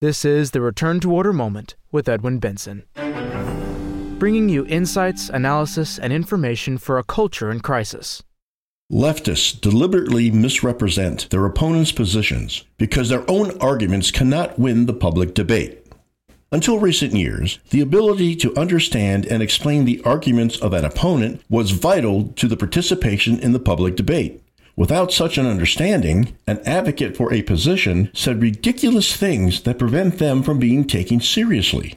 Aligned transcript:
This 0.00 0.24
is 0.24 0.50
the 0.50 0.60
Return 0.60 1.00
to 1.00 1.12
Order 1.12 1.32
moment 1.32 1.76
with 1.90 2.10
Edwin 2.10 2.38
Benson, 2.38 2.82
bringing 4.18 4.50
you 4.50 4.66
insights, 4.66 5.30
analysis, 5.30 5.98
and 5.98 6.12
information 6.12 6.76
for 6.76 6.98
a 6.98 7.04
culture 7.04 7.50
in 7.50 7.60
crisis. 7.60 8.22
Leftists 8.92 9.58
deliberately 9.58 10.30
misrepresent 10.30 11.30
their 11.30 11.46
opponents' 11.46 11.90
positions 11.90 12.64
because 12.76 13.08
their 13.08 13.24
own 13.30 13.56
arguments 13.62 14.10
cannot 14.10 14.58
win 14.58 14.84
the 14.84 14.92
public 14.92 15.32
debate. 15.32 15.86
Until 16.52 16.78
recent 16.78 17.14
years, 17.14 17.58
the 17.70 17.80
ability 17.80 18.36
to 18.36 18.54
understand 18.58 19.24
and 19.24 19.42
explain 19.42 19.86
the 19.86 20.02
arguments 20.04 20.58
of 20.60 20.74
an 20.74 20.84
opponent 20.84 21.40
was 21.48 21.70
vital 21.70 22.28
to 22.36 22.46
the 22.46 22.58
participation 22.58 23.38
in 23.38 23.52
the 23.52 23.58
public 23.58 23.96
debate. 23.96 24.43
Without 24.76 25.12
such 25.12 25.38
an 25.38 25.46
understanding, 25.46 26.36
an 26.46 26.60
advocate 26.66 27.16
for 27.16 27.32
a 27.32 27.42
position 27.42 28.10
said 28.12 28.42
ridiculous 28.42 29.16
things 29.16 29.62
that 29.62 29.78
prevent 29.78 30.18
them 30.18 30.42
from 30.42 30.58
being 30.58 30.84
taken 30.84 31.20
seriously. 31.20 31.94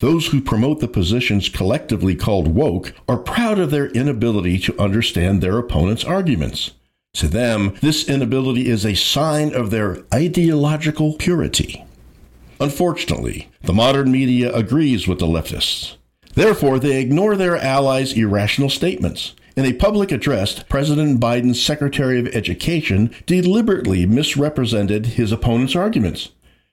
Those 0.00 0.26
who 0.26 0.40
promote 0.40 0.80
the 0.80 0.88
positions 0.88 1.48
collectively 1.48 2.16
called 2.16 2.48
woke 2.48 2.92
are 3.08 3.18
proud 3.18 3.60
of 3.60 3.70
their 3.70 3.86
inability 3.86 4.58
to 4.60 4.78
understand 4.80 5.40
their 5.40 5.58
opponent's 5.58 6.02
arguments. 6.02 6.72
To 7.14 7.28
them, 7.28 7.76
this 7.80 8.08
inability 8.08 8.68
is 8.68 8.84
a 8.84 8.94
sign 8.94 9.54
of 9.54 9.70
their 9.70 10.02
ideological 10.12 11.14
purity. 11.14 11.84
Unfortunately, 12.58 13.48
the 13.62 13.72
modern 13.72 14.10
media 14.10 14.52
agrees 14.52 15.06
with 15.06 15.20
the 15.20 15.26
leftists. 15.26 15.96
Therefore, 16.34 16.80
they 16.80 17.00
ignore 17.00 17.36
their 17.36 17.56
allies' 17.56 18.14
irrational 18.14 18.70
statements. 18.70 19.34
In 19.54 19.66
a 19.66 19.74
public 19.74 20.10
address, 20.12 20.62
President 20.62 21.20
Biden's 21.20 21.62
Secretary 21.62 22.18
of 22.18 22.26
Education 22.28 23.14
deliberately 23.26 24.06
misrepresented 24.06 25.06
his 25.06 25.30
opponent's 25.30 25.76
arguments. 25.76 26.30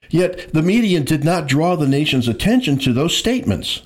Yet 0.09 0.53
the 0.53 0.61
media 0.61 1.01
did 1.01 1.23
not 1.23 1.47
draw 1.47 1.75
the 1.75 1.87
nation's 1.87 2.27
attention 2.27 2.79
to 2.79 2.93
those 2.93 3.15
statements. 3.15 3.81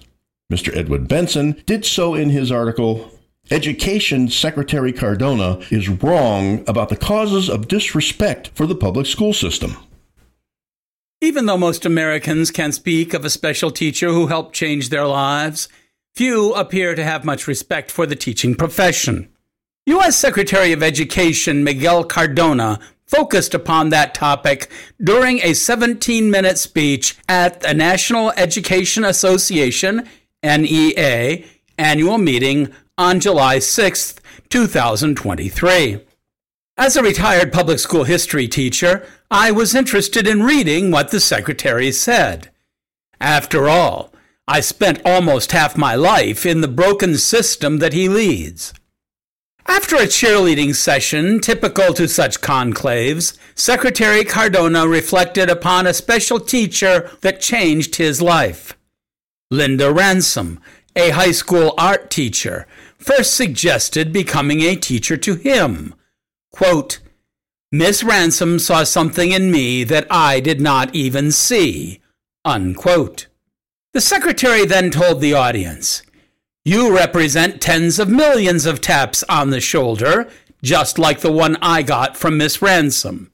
Mr. 0.51 0.75
Edwin 0.75 1.05
Benson 1.05 1.61
did 1.65 1.85
so 1.85 2.13
in 2.13 2.29
his 2.29 2.51
article, 2.51 3.09
Education 3.49 4.29
Secretary 4.29 4.93
Cardona 4.93 5.59
is 5.69 5.89
wrong 5.89 6.63
about 6.67 6.89
the 6.89 6.95
causes 6.95 7.49
of 7.49 7.67
disrespect 7.67 8.51
for 8.53 8.67
the 8.67 8.75
public 8.75 9.07
school 9.07 9.33
system. 9.33 9.75
Even 11.19 11.45
though 11.45 11.57
most 11.57 11.85
Americans 11.85 12.51
can 12.51 12.71
speak 12.71 13.13
of 13.13 13.25
a 13.25 13.29
special 13.29 13.71
teacher 13.71 14.09
who 14.09 14.27
helped 14.27 14.53
change 14.53 14.89
their 14.89 15.07
lives, 15.07 15.67
few 16.13 16.53
appear 16.53 16.93
to 16.93 17.03
have 17.03 17.25
much 17.25 17.47
respect 17.47 17.89
for 17.89 18.05
the 18.05 18.15
teaching 18.15 18.53
profession. 18.53 19.29
U.S. 19.87 20.15
Secretary 20.15 20.71
of 20.71 20.83
Education 20.83 21.63
Miguel 21.63 22.03
Cardona 22.03 22.79
focused 23.07 23.53
upon 23.53 23.89
that 23.89 24.13
topic 24.13 24.69
during 25.03 25.39
a 25.39 25.53
17 25.53 26.29
minute 26.29 26.57
speech 26.57 27.17
at 27.27 27.61
the 27.61 27.73
National 27.73 28.31
Education 28.31 29.03
Association, 29.03 30.07
NEA, 30.43 31.43
annual 31.77 32.17
meeting 32.17 32.71
on 32.97 33.19
July 33.19 33.59
6, 33.59 34.15
2023. 34.49 35.99
As 36.77 36.95
a 36.95 37.03
retired 37.03 37.51
public 37.51 37.79
school 37.79 38.03
history 38.03 38.47
teacher, 38.47 39.05
I 39.31 39.51
was 39.51 39.75
interested 39.75 40.27
in 40.27 40.43
reading 40.43 40.91
what 40.91 41.11
the 41.11 41.19
secretary 41.19 41.91
said. 41.91 42.51
After 43.19 43.67
all, 43.67 44.12
I 44.47 44.59
spent 44.59 45.01
almost 45.05 45.53
half 45.53 45.77
my 45.77 45.95
life 45.95 46.45
in 46.45 46.61
the 46.61 46.67
broken 46.67 47.17
system 47.17 47.77
that 47.77 47.93
he 47.93 48.09
leads. 48.09 48.73
After 49.65 49.95
a 49.95 50.01
cheerleading 50.01 50.75
session 50.75 51.39
typical 51.39 51.93
to 51.93 52.07
such 52.07 52.41
conclaves, 52.41 53.37
Secretary 53.55 54.25
Cardona 54.25 54.87
reflected 54.87 55.49
upon 55.49 55.87
a 55.87 55.93
special 55.93 56.39
teacher 56.39 57.09
that 57.21 57.39
changed 57.39 57.95
his 57.95 58.21
life. 58.21 58.77
Linda 59.49 59.93
Ransom, 59.93 60.59
a 60.95 61.11
high 61.11 61.31
school 61.31 61.73
art 61.77 62.09
teacher, 62.09 62.67
first 62.97 63.33
suggested 63.35 64.11
becoming 64.11 64.61
a 64.61 64.75
teacher 64.75 65.15
to 65.15 65.35
him. 65.35 65.95
Quote, 66.51 66.99
Miss 67.71 68.03
Ransom 68.03 68.59
saw 68.59 68.83
something 68.83 69.31
in 69.31 69.49
me 69.49 69.83
that 69.85 70.05
I 70.11 70.39
did 70.39 70.59
not 70.59 70.93
even 70.93 71.31
see. 71.31 72.01
Unquote. 72.45 73.27
The 73.93 74.01
secretary 74.01 74.65
then 74.65 74.89
told 74.89 75.21
the 75.21 75.33
audience, 75.33 76.01
You 76.65 76.95
represent 76.95 77.61
tens 77.61 77.99
of 77.99 78.09
millions 78.09 78.65
of 78.65 78.81
taps 78.81 79.23
on 79.29 79.51
the 79.51 79.61
shoulder, 79.61 80.29
just 80.63 80.97
like 80.97 81.19
the 81.19 81.31
one 81.31 81.57
I 81.61 81.83
got 81.83 82.17
from 82.17 82.37
Miss 82.37 82.59
Ransom. 82.59 83.31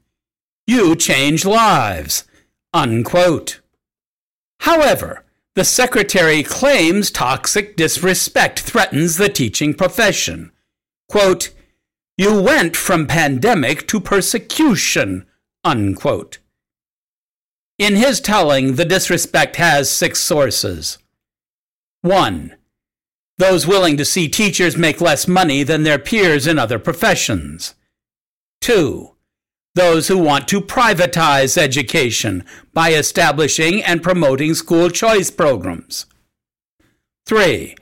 You 0.67 0.97
change 0.97 1.45
lives. 1.45 2.25
Unquote. 2.73 3.61
However, 4.59 5.23
the 5.55 5.63
secretary 5.63 6.43
claims 6.43 7.09
toxic 7.09 7.77
disrespect 7.77 8.59
threatens 8.59 9.15
the 9.15 9.29
teaching 9.29 9.73
profession. 9.73 10.51
Quote, 11.07 11.51
you 12.17 12.41
went 12.41 12.75
from 12.75 13.07
pandemic 13.07 13.87
to 13.87 14.01
persecution. 14.01 15.25
Unquote. 15.63 16.39
In 17.79 17.95
his 17.95 18.19
telling, 18.19 18.75
the 18.75 18.83
disrespect 18.83 19.55
has 19.55 19.89
six 19.89 20.19
sources. 20.19 20.97
1. 22.01 22.53
Those 23.37 23.65
willing 23.65 23.95
to 23.95 24.03
see 24.03 24.27
teachers 24.27 24.75
make 24.75 24.99
less 24.99 25.29
money 25.29 25.63
than 25.63 25.83
their 25.83 25.97
peers 25.97 26.45
in 26.45 26.59
other 26.59 26.77
professions. 26.77 27.75
2. 28.59 29.15
Those 29.75 30.09
who 30.09 30.17
want 30.17 30.49
to 30.49 30.59
privatize 30.59 31.57
education 31.57 32.43
by 32.73 32.91
establishing 32.91 33.81
and 33.81 34.03
promoting 34.03 34.55
school 34.55 34.89
choice 34.89 35.31
programs. 35.31 36.05
3. 37.27 37.77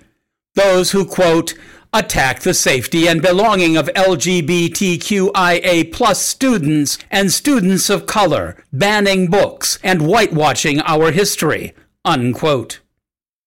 Those 0.53 0.91
who, 0.91 1.05
quote, 1.05 1.55
attack 1.93 2.41
the 2.41 2.53
safety 2.53 3.07
and 3.07 3.21
belonging 3.21 3.77
of 3.77 3.87
LGBTQIA 3.95 5.91
plus 5.91 6.21
students 6.21 6.97
and 7.09 7.31
students 7.31 7.89
of 7.89 8.05
color, 8.05 8.63
banning 8.71 9.29
books 9.29 9.79
and 9.83 10.01
whitewashing 10.01 10.81
our 10.81 11.11
history. 11.11 11.73
Unquote. 12.03 12.79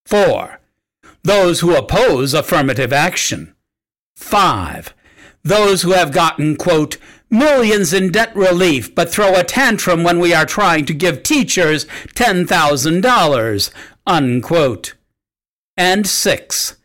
4. 0.06 0.60
Those 1.22 1.60
who 1.60 1.76
oppose 1.76 2.34
affirmative 2.34 2.92
action. 2.92 3.54
5. 4.16 4.94
Those 5.42 5.82
who 5.82 5.92
have 5.92 6.12
gotten, 6.12 6.56
quote, 6.56 6.96
millions 7.30 7.92
in 7.92 8.10
debt 8.10 8.34
relief 8.34 8.94
but 8.94 9.10
throw 9.10 9.34
a 9.38 9.44
tantrum 9.44 10.02
when 10.02 10.18
we 10.18 10.34
are 10.34 10.46
trying 10.46 10.84
to 10.86 10.94
give 10.94 11.22
teachers 11.22 11.86
$10,000, 12.14 13.70
unquote. 14.06 14.94
And 15.76 16.06
6 16.06 16.76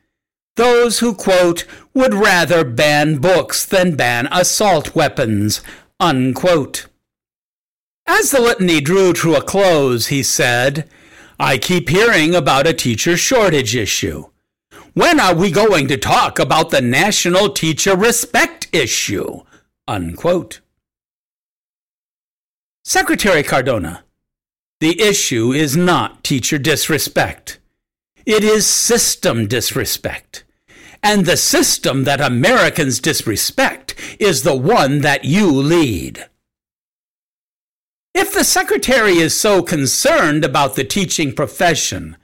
those 0.55 0.99
who, 0.99 1.13
quote, 1.13 1.65
would 1.93 2.13
rather 2.13 2.63
ban 2.63 3.17
books 3.17 3.65
than 3.65 3.95
ban 3.95 4.27
assault 4.31 4.95
weapons, 4.95 5.61
unquote. 5.99 6.87
As 8.07 8.31
the 8.31 8.39
litany 8.39 8.81
drew 8.81 9.13
to 9.13 9.35
a 9.35 9.41
close, 9.41 10.07
he 10.07 10.23
said, 10.23 10.89
I 11.39 11.57
keep 11.57 11.89
hearing 11.89 12.33
about 12.33 12.67
a 12.67 12.73
teacher 12.73 13.17
shortage 13.17 13.75
issue. 13.75 14.25
When 14.93 15.19
are 15.19 15.35
we 15.35 15.51
going 15.51 15.89
to 15.89 15.97
talk 15.97 16.39
about 16.39 16.69
the 16.69 16.81
national 16.81 17.49
teacher 17.49 17.97
respect 17.97 18.67
issue? 18.71 19.41
Unquote. 19.87 20.61
Secretary 22.85 23.43
Cardona, 23.43 24.05
the 24.79 25.01
issue 25.01 25.51
is 25.51 25.75
not 25.75 26.23
teacher 26.23 26.57
disrespect. 26.57 27.59
It 28.25 28.43
is 28.43 28.65
system 28.65 29.47
disrespect. 29.47 30.44
And 31.05 31.27
the 31.27 31.37
system 31.37 32.03
that 32.05 32.19
Americans 32.19 32.99
disrespect 32.99 33.93
is 34.19 34.41
the 34.41 34.55
one 34.57 35.01
that 35.01 35.23
you 35.23 35.51
lead. 35.51 36.25
If 38.15 38.33
the 38.33 38.43
Secretary 38.43 39.17
is 39.17 39.39
so 39.39 39.61
concerned 39.61 40.43
about 40.43 40.73
the 40.73 40.83
teaching 40.83 41.31
profession, 41.31 42.17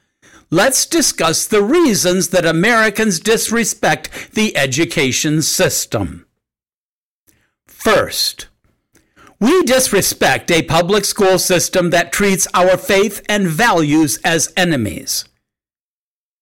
let's 0.50 0.88
discuss 0.88 1.46
the 1.46 1.62
reasons 1.62 2.30
that 2.30 2.44
Americans 2.44 3.20
disrespect 3.20 4.32
the 4.34 4.58
education 4.58 5.44
system. 5.44 6.26
First, 7.68 8.48
we 9.40 9.62
disrespect 9.62 10.50
a 10.50 10.64
public 10.64 11.06
school 11.06 11.38
system 11.38 11.92
that 11.92 12.12
treats 12.12 12.48
our 12.56 12.78
faith 12.78 13.24
and 13.30 13.48
values 13.48 14.18
as 14.24 14.52
enemies. 14.58 15.26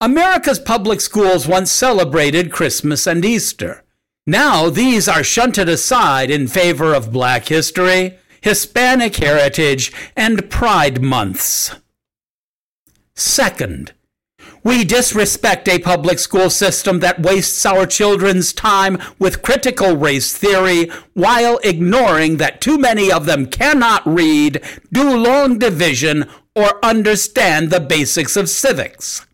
America's 0.01 0.60
public 0.60 1.01
schools 1.01 1.46
once 1.46 1.69
celebrated 1.69 2.54
Christmas 2.54 3.06
and 3.06 3.25
Easter. 3.25 3.84
Now 4.25 4.69
these 4.69 5.10
are 5.10 5.25
shunted 5.25 5.68
aside 5.68 6.31
in 6.31 6.48
favor 6.48 6.94
of 6.94 7.12
Black 7.12 7.50
history, 7.50 8.18
Hispanic 8.40 9.18
heritage, 9.18 9.92
and 10.16 10.50
Pride 10.50 11.01
months. 11.01 11.75
Second, 13.13 13.92
We 14.63 14.86
disrespect 14.86 15.68
a 15.68 15.80
public 15.80 16.19
school 16.19 16.50
system 16.50 17.00
that 17.00 17.22
wastes 17.22 17.66
our 17.66 17.86
children's 17.86 18.54
time 18.54 18.98
with 19.18 19.42
critical 19.42 19.98
race 19.98 20.36
theory 20.36 20.90
while 21.13 21.60
ignoring 21.63 22.38
that 22.38 22.62
too 22.62 22.78
many 22.78 23.12
of 23.12 23.25
them 23.25 23.46
cannot 23.46 24.06
read, 24.06 24.62
do 24.94 25.18
long 25.18 25.60
division, 25.60 26.30
or 26.56 26.84
understand 26.84 27.69
the 27.69 27.80
basics 27.81 28.38
of 28.38 28.50
civics. 28.50 29.25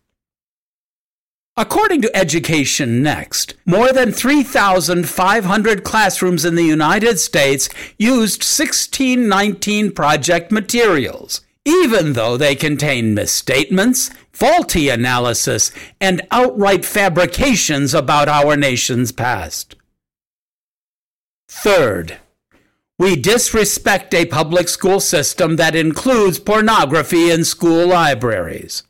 According 1.58 2.02
to 2.02 2.14
Education 2.14 3.02
Next, 3.02 3.54
more 3.64 3.90
than 3.90 4.12
3,500 4.12 5.84
classrooms 5.84 6.44
in 6.44 6.54
the 6.54 6.62
United 6.62 7.18
States 7.18 7.70
used 7.98 8.42
1619 8.42 9.92
project 9.92 10.52
materials, 10.52 11.40
even 11.64 12.12
though 12.12 12.36
they 12.36 12.54
contain 12.54 13.14
misstatements, 13.14 14.10
faulty 14.34 14.90
analysis, 14.90 15.72
and 15.98 16.20
outright 16.30 16.84
fabrications 16.84 17.94
about 17.94 18.28
our 18.28 18.54
nation's 18.54 19.10
past. 19.10 19.76
Third, 21.48 22.18
we 22.98 23.16
disrespect 23.16 24.12
a 24.12 24.26
public 24.26 24.68
school 24.68 25.00
system 25.00 25.56
that 25.56 25.74
includes 25.74 26.38
pornography 26.38 27.30
in 27.30 27.46
school 27.46 27.86
libraries. 27.86 28.82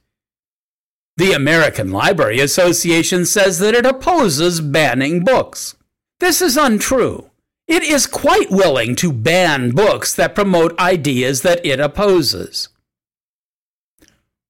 The 1.18 1.32
American 1.32 1.92
Library 1.92 2.40
Association 2.40 3.24
says 3.24 3.58
that 3.60 3.74
it 3.74 3.86
opposes 3.86 4.60
banning 4.60 5.24
books. 5.24 5.74
This 6.20 6.42
is 6.42 6.58
untrue. 6.58 7.30
It 7.66 7.82
is 7.82 8.06
quite 8.06 8.50
willing 8.50 8.94
to 8.96 9.12
ban 9.12 9.70
books 9.70 10.12
that 10.14 10.34
promote 10.34 10.78
ideas 10.78 11.40
that 11.40 11.64
it 11.64 11.80
opposes. 11.80 12.68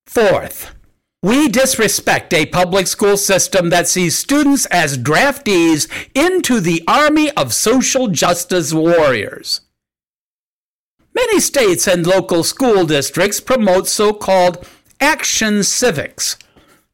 Fourth, 0.06 0.74
we 1.22 1.48
disrespect 1.48 2.34
a 2.34 2.46
public 2.46 2.88
school 2.88 3.16
system 3.16 3.70
that 3.70 3.86
sees 3.86 4.18
students 4.18 4.66
as 4.66 4.98
draftees 4.98 5.88
into 6.14 6.60
the 6.60 6.82
army 6.88 7.30
of 7.32 7.54
social 7.54 8.08
justice 8.08 8.72
warriors. 8.74 9.60
Many 11.14 11.38
states 11.38 11.86
and 11.86 12.06
local 12.06 12.42
school 12.42 12.86
districts 12.86 13.40
promote 13.40 13.86
so 13.86 14.12
called 14.12 14.66
action 15.00 15.62
civics 15.62 16.36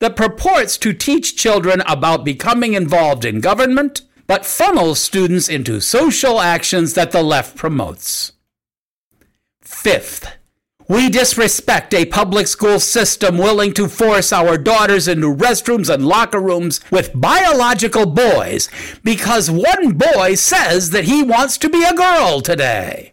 that 0.02 0.16
purports 0.16 0.76
to 0.76 0.92
teach 0.92 1.36
children 1.36 1.80
about 1.86 2.24
becoming 2.24 2.74
involved 2.74 3.24
in 3.24 3.40
government, 3.40 4.02
but 4.26 4.44
funnels 4.44 4.98
students 4.98 5.48
into 5.48 5.80
social 5.80 6.40
actions 6.40 6.94
that 6.94 7.12
the 7.12 7.22
left 7.22 7.54
promotes. 7.56 8.32
Fifth, 9.60 10.26
we 10.88 11.08
disrespect 11.08 11.94
a 11.94 12.04
public 12.04 12.48
school 12.48 12.80
system 12.80 13.38
willing 13.38 13.72
to 13.74 13.86
force 13.86 14.32
our 14.32 14.58
daughters 14.58 15.06
into 15.06 15.32
restrooms 15.32 15.88
and 15.88 16.04
locker 16.04 16.40
rooms 16.40 16.80
with 16.90 17.12
biological 17.14 18.04
boys 18.04 18.68
because 19.04 19.52
one 19.52 19.92
boy 19.92 20.34
says 20.34 20.90
that 20.90 21.04
he 21.04 21.22
wants 21.22 21.56
to 21.58 21.70
be 21.70 21.84
a 21.84 21.94
girl 21.94 22.40
today. 22.40 23.11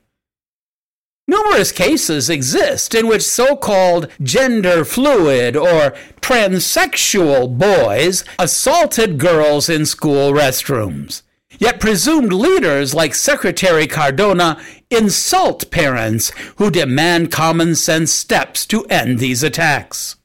Numerous 1.30 1.72
cases 1.72 2.28
exist 2.28 2.96
in 2.96 3.06
which 3.06 3.22
so 3.22 3.56
called 3.56 4.08
gender 4.24 4.84
fluid 4.84 5.56
or 5.56 5.94
transsexual 6.22 7.56
boys 7.56 8.24
assaulted 8.40 9.20
girls 9.20 9.70
in 9.70 9.86
school 9.86 10.32
restrooms. 10.34 11.22
Yet 11.60 11.80
presumed 11.80 12.34
leaders 12.34 12.96
like 12.96 13.14
Secretary 13.14 13.86
Cardona 13.86 14.60
insult 14.90 15.70
parents 15.70 16.32
who 16.56 16.72
demand 16.72 17.32
common 17.32 17.76
sense 17.76 18.12
steps 18.12 18.66
to 18.66 18.86
end 18.86 19.20
these 19.20 19.44
attacks. 19.44 20.16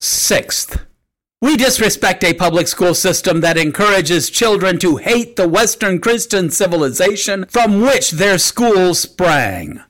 Sixth, 0.00 0.86
we 1.40 1.56
disrespect 1.56 2.22
a 2.22 2.32
public 2.32 2.68
school 2.68 2.94
system 2.94 3.40
that 3.40 3.58
encourages 3.58 4.30
children 4.30 4.78
to 4.78 4.98
hate 4.98 5.34
the 5.34 5.48
Western 5.48 5.98
Christian 5.98 6.48
civilization 6.48 7.44
from 7.46 7.80
which 7.80 8.12
their 8.12 8.38
schools 8.38 9.00
sprang. 9.00 9.82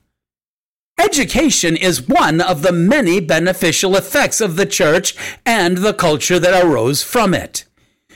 Education 1.03 1.75
is 1.75 2.07
one 2.07 2.39
of 2.39 2.61
the 2.61 2.71
many 2.71 3.19
beneficial 3.19 3.97
effects 3.97 4.39
of 4.39 4.55
the 4.55 4.65
church 4.65 5.15
and 5.45 5.77
the 5.77 5.93
culture 5.93 6.39
that 6.39 6.63
arose 6.63 7.03
from 7.03 7.33
it. 7.33 7.65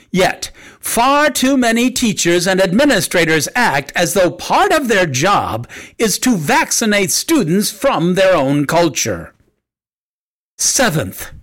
Yet, 0.10 0.52
far 0.80 1.30
too 1.30 1.58
many 1.58 1.92
teachers 1.92 2.48
and 2.48 2.62
administrators 2.62 3.50
act 3.56 3.92
as 3.94 4.14
though 4.14 4.32
part 4.32 4.72
of 4.72 4.88
their 4.88 5.06
job 5.06 5.70
is 5.98 6.18
to 6.20 6.38
vaccinate 6.38 7.12
students 7.12 7.70
from 7.72 8.16
their 8.16 8.34
own 8.34 8.66
culture. 8.66 9.36
Seventh, 10.58 11.34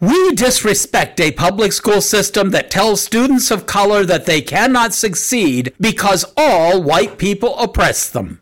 we 0.00 0.32
disrespect 0.32 1.20
a 1.20 1.32
public 1.32 1.72
school 1.72 2.00
system 2.00 2.50
that 2.50 2.70
tells 2.70 3.02
students 3.02 3.50
of 3.50 3.66
color 3.66 4.06
that 4.06 4.24
they 4.24 4.40
cannot 4.40 4.94
succeed 4.94 5.74
because 5.78 6.24
all 6.34 6.82
white 6.82 7.18
people 7.18 7.58
oppress 7.58 8.08
them. 8.08 8.40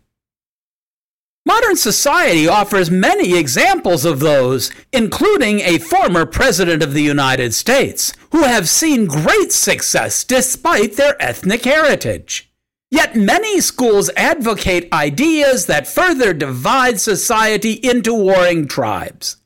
Modern 1.46 1.76
society 1.76 2.48
offers 2.48 2.90
many 2.90 3.38
examples 3.38 4.04
of 4.04 4.18
those, 4.18 4.72
including 4.92 5.60
a 5.60 5.78
former 5.78 6.26
president 6.26 6.82
of 6.82 6.92
the 6.92 7.04
United 7.04 7.54
States, 7.54 8.12
who 8.32 8.42
have 8.42 8.68
seen 8.68 9.06
great 9.06 9.52
success 9.52 10.24
despite 10.24 10.94
their 10.96 11.14
ethnic 11.22 11.64
heritage. 11.64 12.50
Yet 12.90 13.14
many 13.14 13.60
schools 13.60 14.10
advocate 14.16 14.92
ideas 14.92 15.66
that 15.66 15.86
further 15.86 16.34
divide 16.34 16.98
society 16.98 17.74
into 17.74 18.12
warring 18.12 18.66
tribes. 18.66 19.36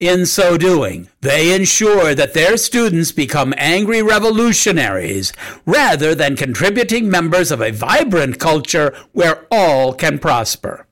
In 0.00 0.24
so 0.24 0.56
doing, 0.56 1.08
they 1.20 1.54
ensure 1.54 2.14
that 2.14 2.32
their 2.32 2.56
students 2.56 3.12
become 3.12 3.52
angry 3.58 4.00
revolutionaries 4.00 5.34
rather 5.66 6.14
than 6.14 6.34
contributing 6.34 7.10
members 7.10 7.50
of 7.50 7.60
a 7.60 7.72
vibrant 7.72 8.38
culture 8.38 8.94
where 9.12 9.46
all 9.50 9.92
can 9.92 10.18
prosper. 10.18 10.85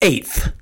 Eighth, 0.00 0.52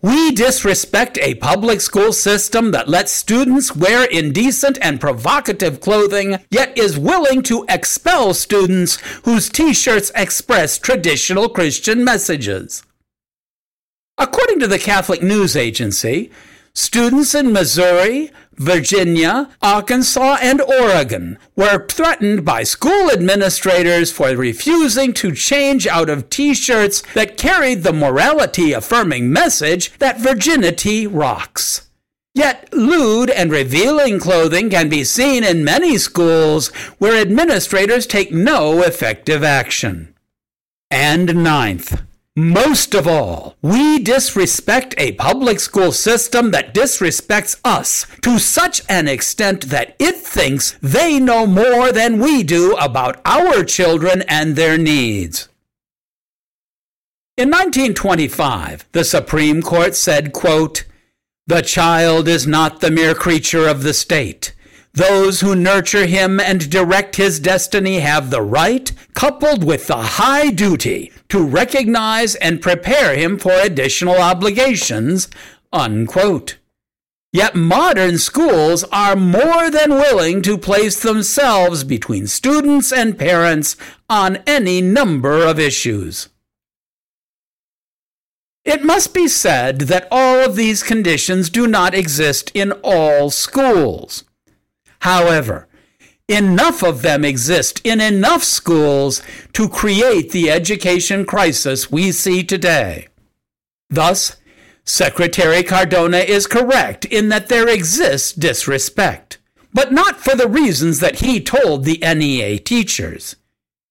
we 0.00 0.30
disrespect 0.30 1.18
a 1.18 1.34
public 1.34 1.82
school 1.82 2.14
system 2.14 2.70
that 2.70 2.88
lets 2.88 3.12
students 3.12 3.76
wear 3.76 4.04
indecent 4.06 4.78
and 4.80 4.98
provocative 4.98 5.80
clothing, 5.80 6.38
yet 6.50 6.78
is 6.78 6.98
willing 6.98 7.42
to 7.42 7.66
expel 7.68 8.32
students 8.32 8.96
whose 9.26 9.50
t 9.50 9.74
shirts 9.74 10.10
express 10.14 10.78
traditional 10.78 11.50
Christian 11.50 12.02
messages. 12.04 12.84
According 14.16 14.60
to 14.60 14.66
the 14.66 14.78
Catholic 14.78 15.22
News 15.22 15.54
Agency, 15.54 16.30
students 16.78 17.34
in 17.34 17.52
Missouri, 17.52 18.30
Virginia, 18.54 19.50
Arkansas, 19.60 20.38
and 20.40 20.60
Oregon 20.60 21.36
were 21.56 21.86
threatened 21.86 22.44
by 22.44 22.62
school 22.62 23.10
administrators 23.10 24.12
for 24.12 24.36
refusing 24.36 25.12
to 25.14 25.32
change 25.32 25.86
out 25.86 26.08
of 26.08 26.30
t 26.30 26.54
shirts 26.54 27.02
that 27.14 27.36
carried 27.36 27.82
the 27.82 27.92
morality 27.92 28.72
affirming 28.72 29.32
message 29.32 29.92
that 29.98 30.20
virginity 30.20 31.06
rocks. 31.06 31.88
Yet, 32.34 32.72
lewd 32.72 33.30
and 33.30 33.50
revealing 33.50 34.20
clothing 34.20 34.70
can 34.70 34.88
be 34.88 35.02
seen 35.02 35.42
in 35.42 35.64
many 35.64 35.98
schools 35.98 36.68
where 36.98 37.20
administrators 37.20 38.06
take 38.06 38.30
no 38.30 38.82
effective 38.82 39.42
action. 39.42 40.14
And 40.90 41.42
ninth, 41.42 42.02
most 42.38 42.94
of 42.94 43.08
all, 43.08 43.56
we 43.62 43.98
disrespect 43.98 44.94
a 44.96 45.12
public 45.12 45.58
school 45.58 45.90
system 45.90 46.52
that 46.52 46.72
disrespects 46.72 47.58
us 47.64 48.06
to 48.22 48.38
such 48.38 48.80
an 48.88 49.08
extent 49.08 49.70
that 49.70 49.96
it 49.98 50.14
thinks 50.14 50.78
they 50.80 51.18
know 51.18 51.48
more 51.48 51.90
than 51.90 52.20
we 52.20 52.44
do 52.44 52.76
about 52.76 53.20
our 53.24 53.64
children 53.64 54.22
and 54.28 54.54
their 54.54 54.78
needs. 54.78 55.48
In 57.36 57.50
1925, 57.50 58.86
the 58.92 59.04
Supreme 59.04 59.60
Court 59.60 59.96
said, 59.96 60.32
quote, 60.32 60.84
The 61.48 61.62
child 61.62 62.28
is 62.28 62.46
not 62.46 62.80
the 62.80 62.90
mere 62.92 63.16
creature 63.16 63.66
of 63.66 63.82
the 63.82 63.94
state. 63.94 64.54
Those 64.94 65.40
who 65.40 65.54
nurture 65.54 66.06
him 66.06 66.40
and 66.40 66.70
direct 66.70 67.16
his 67.16 67.38
destiny 67.40 68.00
have 68.00 68.30
the 68.30 68.42
right, 68.42 68.90
coupled 69.14 69.62
with 69.62 69.86
the 69.86 69.96
high 69.96 70.50
duty, 70.50 71.12
to 71.28 71.42
recognize 71.42 72.34
and 72.36 72.62
prepare 72.62 73.14
him 73.14 73.38
for 73.38 73.52
additional 73.52 74.16
obligations. 74.16 75.28
Unquote. 75.72 76.56
Yet 77.32 77.54
modern 77.54 78.16
schools 78.16 78.84
are 78.84 79.14
more 79.14 79.70
than 79.70 79.90
willing 79.90 80.40
to 80.42 80.56
place 80.56 81.00
themselves 81.00 81.84
between 81.84 82.26
students 82.26 82.90
and 82.90 83.18
parents 83.18 83.76
on 84.08 84.38
any 84.46 84.80
number 84.80 85.44
of 85.44 85.58
issues. 85.58 86.30
It 88.64 88.82
must 88.82 89.12
be 89.12 89.28
said 89.28 89.82
that 89.82 90.08
all 90.10 90.44
of 90.44 90.56
these 90.56 90.82
conditions 90.82 91.50
do 91.50 91.66
not 91.66 91.94
exist 91.94 92.50
in 92.54 92.72
all 92.82 93.30
schools. 93.30 94.24
However, 95.00 95.68
enough 96.28 96.82
of 96.82 97.02
them 97.02 97.24
exist 97.24 97.80
in 97.84 98.00
enough 98.00 98.44
schools 98.44 99.22
to 99.54 99.68
create 99.68 100.30
the 100.32 100.50
education 100.50 101.24
crisis 101.24 101.90
we 101.90 102.12
see 102.12 102.44
today. 102.44 103.08
Thus, 103.90 104.36
Secretary 104.84 105.62
Cardona 105.62 106.18
is 106.18 106.46
correct 106.46 107.04
in 107.04 107.28
that 107.28 107.48
there 107.48 107.68
exists 107.68 108.32
disrespect, 108.32 109.38
but 109.72 109.92
not 109.92 110.18
for 110.18 110.34
the 110.34 110.48
reasons 110.48 111.00
that 111.00 111.20
he 111.20 111.40
told 111.40 111.84
the 111.84 111.98
NEA 112.02 112.58
teachers. 112.58 113.36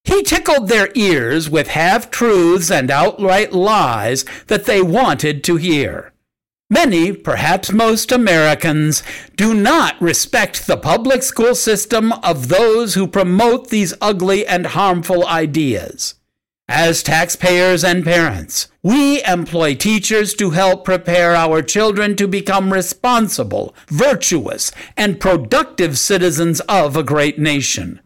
He 0.04 0.22
tickled 0.22 0.68
their 0.68 0.88
ears 0.94 1.50
with 1.50 1.68
half 1.68 2.10
truths 2.10 2.70
and 2.70 2.90
outright 2.90 3.52
lies 3.52 4.24
that 4.46 4.64
they 4.64 4.80
wanted 4.80 5.44
to 5.44 5.56
hear. 5.56 6.12
Many, 6.70 7.12
perhaps 7.12 7.72
most 7.72 8.12
Americans, 8.12 9.02
do 9.36 9.54
not 9.54 10.00
respect 10.02 10.66
the 10.66 10.76
public 10.76 11.22
school 11.22 11.54
system 11.54 12.12
of 12.12 12.48
those 12.48 12.92
who 12.92 13.06
promote 13.06 13.70
these 13.70 13.94
ugly 14.02 14.46
and 14.46 14.66
harmful 14.66 15.26
ideas. 15.26 16.16
As 16.68 17.02
taxpayers 17.02 17.82
and 17.82 18.04
parents, 18.04 18.68
we 18.82 19.24
employ 19.24 19.74
teachers 19.74 20.34
to 20.34 20.50
help 20.50 20.84
prepare 20.84 21.34
our 21.34 21.62
children 21.62 22.14
to 22.16 22.28
become 22.28 22.70
responsible, 22.70 23.74
virtuous, 23.88 24.70
and 24.94 25.18
productive 25.18 25.98
citizens 25.98 26.60
of 26.68 26.94
a 26.94 27.02
great 27.02 27.38
nation. 27.38 28.00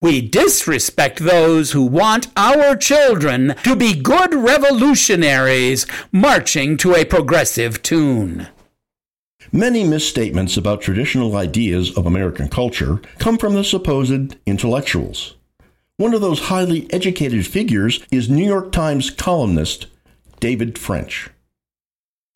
We 0.00 0.20
disrespect 0.20 1.18
those 1.18 1.72
who 1.72 1.82
want 1.82 2.28
our 2.36 2.76
children 2.76 3.56
to 3.64 3.74
be 3.74 4.00
good 4.00 4.32
revolutionaries 4.32 5.88
marching 6.12 6.76
to 6.76 6.94
a 6.94 7.04
progressive 7.04 7.82
tune. 7.82 8.46
Many 9.50 9.82
misstatements 9.82 10.56
about 10.56 10.82
traditional 10.82 11.34
ideas 11.34 11.96
of 11.96 12.06
American 12.06 12.48
culture 12.48 13.00
come 13.18 13.38
from 13.38 13.54
the 13.54 13.64
supposed 13.64 14.36
intellectuals. 14.46 15.34
One 15.96 16.14
of 16.14 16.20
those 16.20 16.42
highly 16.42 16.86
educated 16.92 17.44
figures 17.44 18.00
is 18.12 18.28
New 18.28 18.46
York 18.46 18.70
Times 18.70 19.10
columnist 19.10 19.88
David 20.38 20.78
French. 20.78 21.30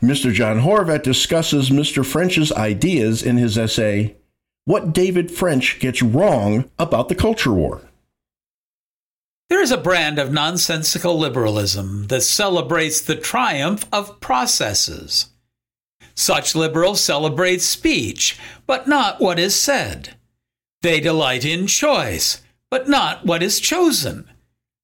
Mr. 0.03 0.33
John 0.33 0.63
Horvat 0.63 1.05
discusses 1.05 1.71
Mr. 1.71 2.05
French's 2.05 2.51
ideas 2.51 3.23
in 3.23 3.37
his 3.37 3.57
essay, 3.57 4.17
what 4.65 4.93
David 4.93 5.31
French 5.31 5.81
gets 5.81 6.03
wrong 6.03 6.71
about 6.79 7.09
the 7.09 7.15
culture 7.15 7.53
war. 7.53 7.83
There 9.49 9.61
is 9.61 9.71
a 9.71 9.77
brand 9.77 10.19
of 10.19 10.33
nonsensical 10.33 11.19
liberalism 11.19 12.07
that 12.07 12.23
celebrates 12.23 13.01
the 13.01 13.17
triumph 13.17 13.87
of 13.93 14.21
processes. 14.21 15.27
Such 16.15 16.55
liberals 16.55 17.01
celebrate 17.01 17.61
speech, 17.61 18.39
but 18.67 18.89
not 18.89 19.21
what 19.21 19.39
is 19.39 19.55
said. 19.55 20.17
They 20.83 21.01
delight 21.01 21.45
in 21.45 21.67
choice, 21.67 22.43
but 22.71 22.89
not 22.89 23.27
what 23.27 23.43
is 23.43 23.61
chosen. 23.61 24.29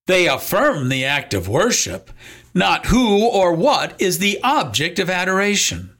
They 0.06 0.26
affirm 0.28 0.88
the 0.88 1.04
act 1.04 1.34
of 1.34 1.48
worship, 1.48 2.10
not 2.54 2.86
who 2.86 3.26
or 3.26 3.52
what 3.52 4.00
is 4.00 4.18
the 4.18 4.38
object 4.42 4.98
of 4.98 5.10
adoration. 5.10 5.96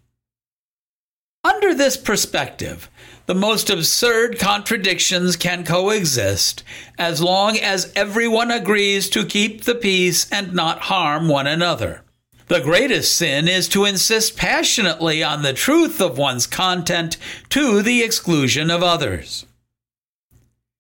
Under 1.45 1.75
this 1.75 1.97
perspective, 1.97 2.91
the 3.29 3.35
most 3.35 3.69
absurd 3.69 4.39
contradictions 4.39 5.37
can 5.37 5.63
coexist 5.63 6.65
as 6.97 7.21
long 7.21 7.59
as 7.59 7.93
everyone 7.95 8.51
agrees 8.51 9.11
to 9.11 9.23
keep 9.23 9.65
the 9.65 9.75
peace 9.75 10.27
and 10.33 10.55
not 10.55 10.79
harm 10.81 11.29
one 11.29 11.47
another. 11.47 12.01
The 12.47 12.61
greatest 12.61 13.15
sin 13.15 13.47
is 13.47 13.69
to 13.69 13.85
insist 13.85 14.39
passionately 14.39 15.23
on 15.23 15.43
the 15.43 15.53
truth 15.53 16.01
of 16.01 16.17
one's 16.17 16.47
content 16.47 17.19
to 17.51 17.83
the 17.83 18.03
exclusion 18.03 18.71
of 18.71 18.83
others. 18.83 19.45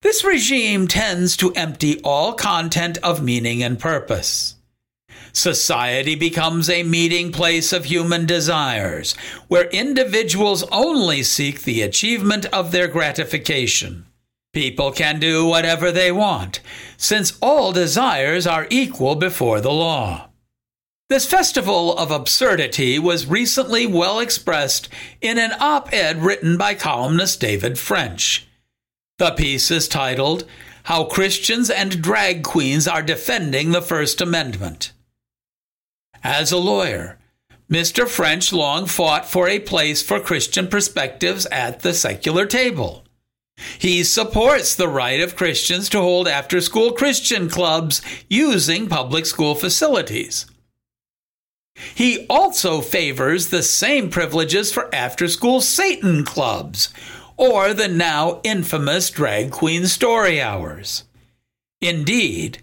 This 0.00 0.24
regime 0.24 0.88
tends 0.88 1.36
to 1.36 1.52
empty 1.52 2.00
all 2.00 2.32
content 2.32 2.96
of 3.02 3.22
meaning 3.22 3.62
and 3.62 3.78
purpose. 3.78 4.54
Society 5.32 6.14
becomes 6.14 6.68
a 6.68 6.82
meeting 6.82 7.32
place 7.32 7.72
of 7.72 7.84
human 7.84 8.26
desires, 8.26 9.14
where 9.48 9.68
individuals 9.70 10.64
only 10.72 11.22
seek 11.22 11.62
the 11.62 11.82
achievement 11.82 12.46
of 12.46 12.72
their 12.72 12.88
gratification. 12.88 14.06
People 14.52 14.92
can 14.92 15.20
do 15.20 15.46
whatever 15.46 15.92
they 15.92 16.10
want, 16.10 16.60
since 16.96 17.38
all 17.40 17.72
desires 17.72 18.46
are 18.46 18.66
equal 18.70 19.14
before 19.14 19.60
the 19.60 19.72
law. 19.72 20.28
This 21.08 21.24
festival 21.24 21.96
of 21.96 22.10
absurdity 22.10 22.98
was 22.98 23.26
recently 23.26 23.86
well 23.86 24.18
expressed 24.18 24.90
in 25.22 25.38
an 25.38 25.52
op 25.58 25.92
ed 25.92 26.22
written 26.22 26.58
by 26.58 26.74
columnist 26.74 27.40
David 27.40 27.78
French. 27.78 28.46
The 29.18 29.30
piece 29.30 29.70
is 29.70 29.88
titled, 29.88 30.44
How 30.84 31.04
Christians 31.04 31.70
and 31.70 32.02
Drag 32.02 32.44
Queens 32.44 32.86
Are 32.86 33.02
Defending 33.02 33.70
the 33.70 33.80
First 33.80 34.20
Amendment. 34.20 34.92
As 36.22 36.52
a 36.52 36.58
lawyer, 36.58 37.18
Mr. 37.70 38.08
French 38.08 38.52
long 38.52 38.86
fought 38.86 39.26
for 39.26 39.48
a 39.48 39.58
place 39.58 40.02
for 40.02 40.20
Christian 40.20 40.68
perspectives 40.68 41.46
at 41.46 41.80
the 41.80 41.92
secular 41.92 42.46
table. 42.46 43.04
He 43.78 44.04
supports 44.04 44.74
the 44.74 44.88
right 44.88 45.20
of 45.20 45.36
Christians 45.36 45.88
to 45.90 46.00
hold 46.00 46.28
after 46.28 46.60
school 46.60 46.92
Christian 46.92 47.50
clubs 47.50 48.00
using 48.28 48.88
public 48.88 49.26
school 49.26 49.54
facilities. 49.54 50.46
He 51.94 52.26
also 52.28 52.80
favors 52.80 53.48
the 53.48 53.62
same 53.62 54.10
privileges 54.10 54.72
for 54.72 54.92
after 54.94 55.28
school 55.28 55.60
Satan 55.60 56.24
clubs 56.24 56.88
or 57.36 57.72
the 57.72 57.88
now 57.88 58.40
infamous 58.42 59.10
drag 59.10 59.50
queen 59.50 59.86
story 59.86 60.40
hours. 60.40 61.04
Indeed, 61.80 62.58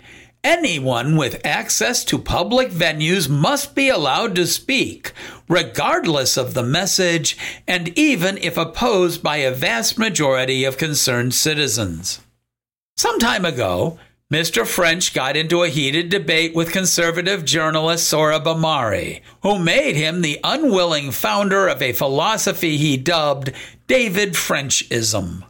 Anyone 0.46 1.16
with 1.16 1.44
access 1.44 2.06
to 2.06 2.20
public 2.20 2.70
venues 2.70 3.28
must 3.28 3.74
be 3.74 3.90
allowed 3.90 4.36
to 4.36 4.46
speak, 4.46 5.12
regardless 5.50 6.38
of 6.38 6.54
the 6.54 6.62
message, 6.62 7.36
and 7.68 7.88
even 7.98 8.38
if 8.38 8.56
opposed 8.56 9.24
by 9.24 9.38
a 9.38 9.52
vast 9.52 9.98
majority 9.98 10.64
of 10.64 10.78
concerned 10.78 11.34
citizens. 11.34 12.22
Some 12.96 13.18
time 13.18 13.44
ago, 13.44 13.98
Mr. 14.32 14.68
French 14.68 15.16
got 15.16 15.36
into 15.36 15.64
a 15.64 15.70
heated 15.70 16.10
debate 16.10 16.54
with 16.54 16.72
conservative 16.72 17.44
journalist 17.44 18.14
Sohrab 18.14 18.44
Ahmari, 18.44 19.22
who 19.42 19.58
made 19.58 19.96
him 19.96 20.22
the 20.22 20.40
unwilling 20.44 21.10
founder 21.10 21.68
of 21.68 21.82
a 21.82 21.92
philosophy 21.92 22.78
he 22.78 22.98
dubbed 22.98 23.52
David 23.88 24.34
Frenchism. 24.34 25.44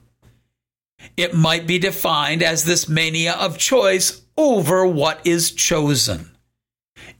It 1.17 1.33
might 1.33 1.67
be 1.67 1.79
defined 1.79 2.41
as 2.41 2.63
this 2.63 2.87
mania 2.87 3.33
of 3.33 3.57
choice 3.57 4.21
over 4.37 4.85
what 4.85 5.25
is 5.25 5.51
chosen. 5.51 6.31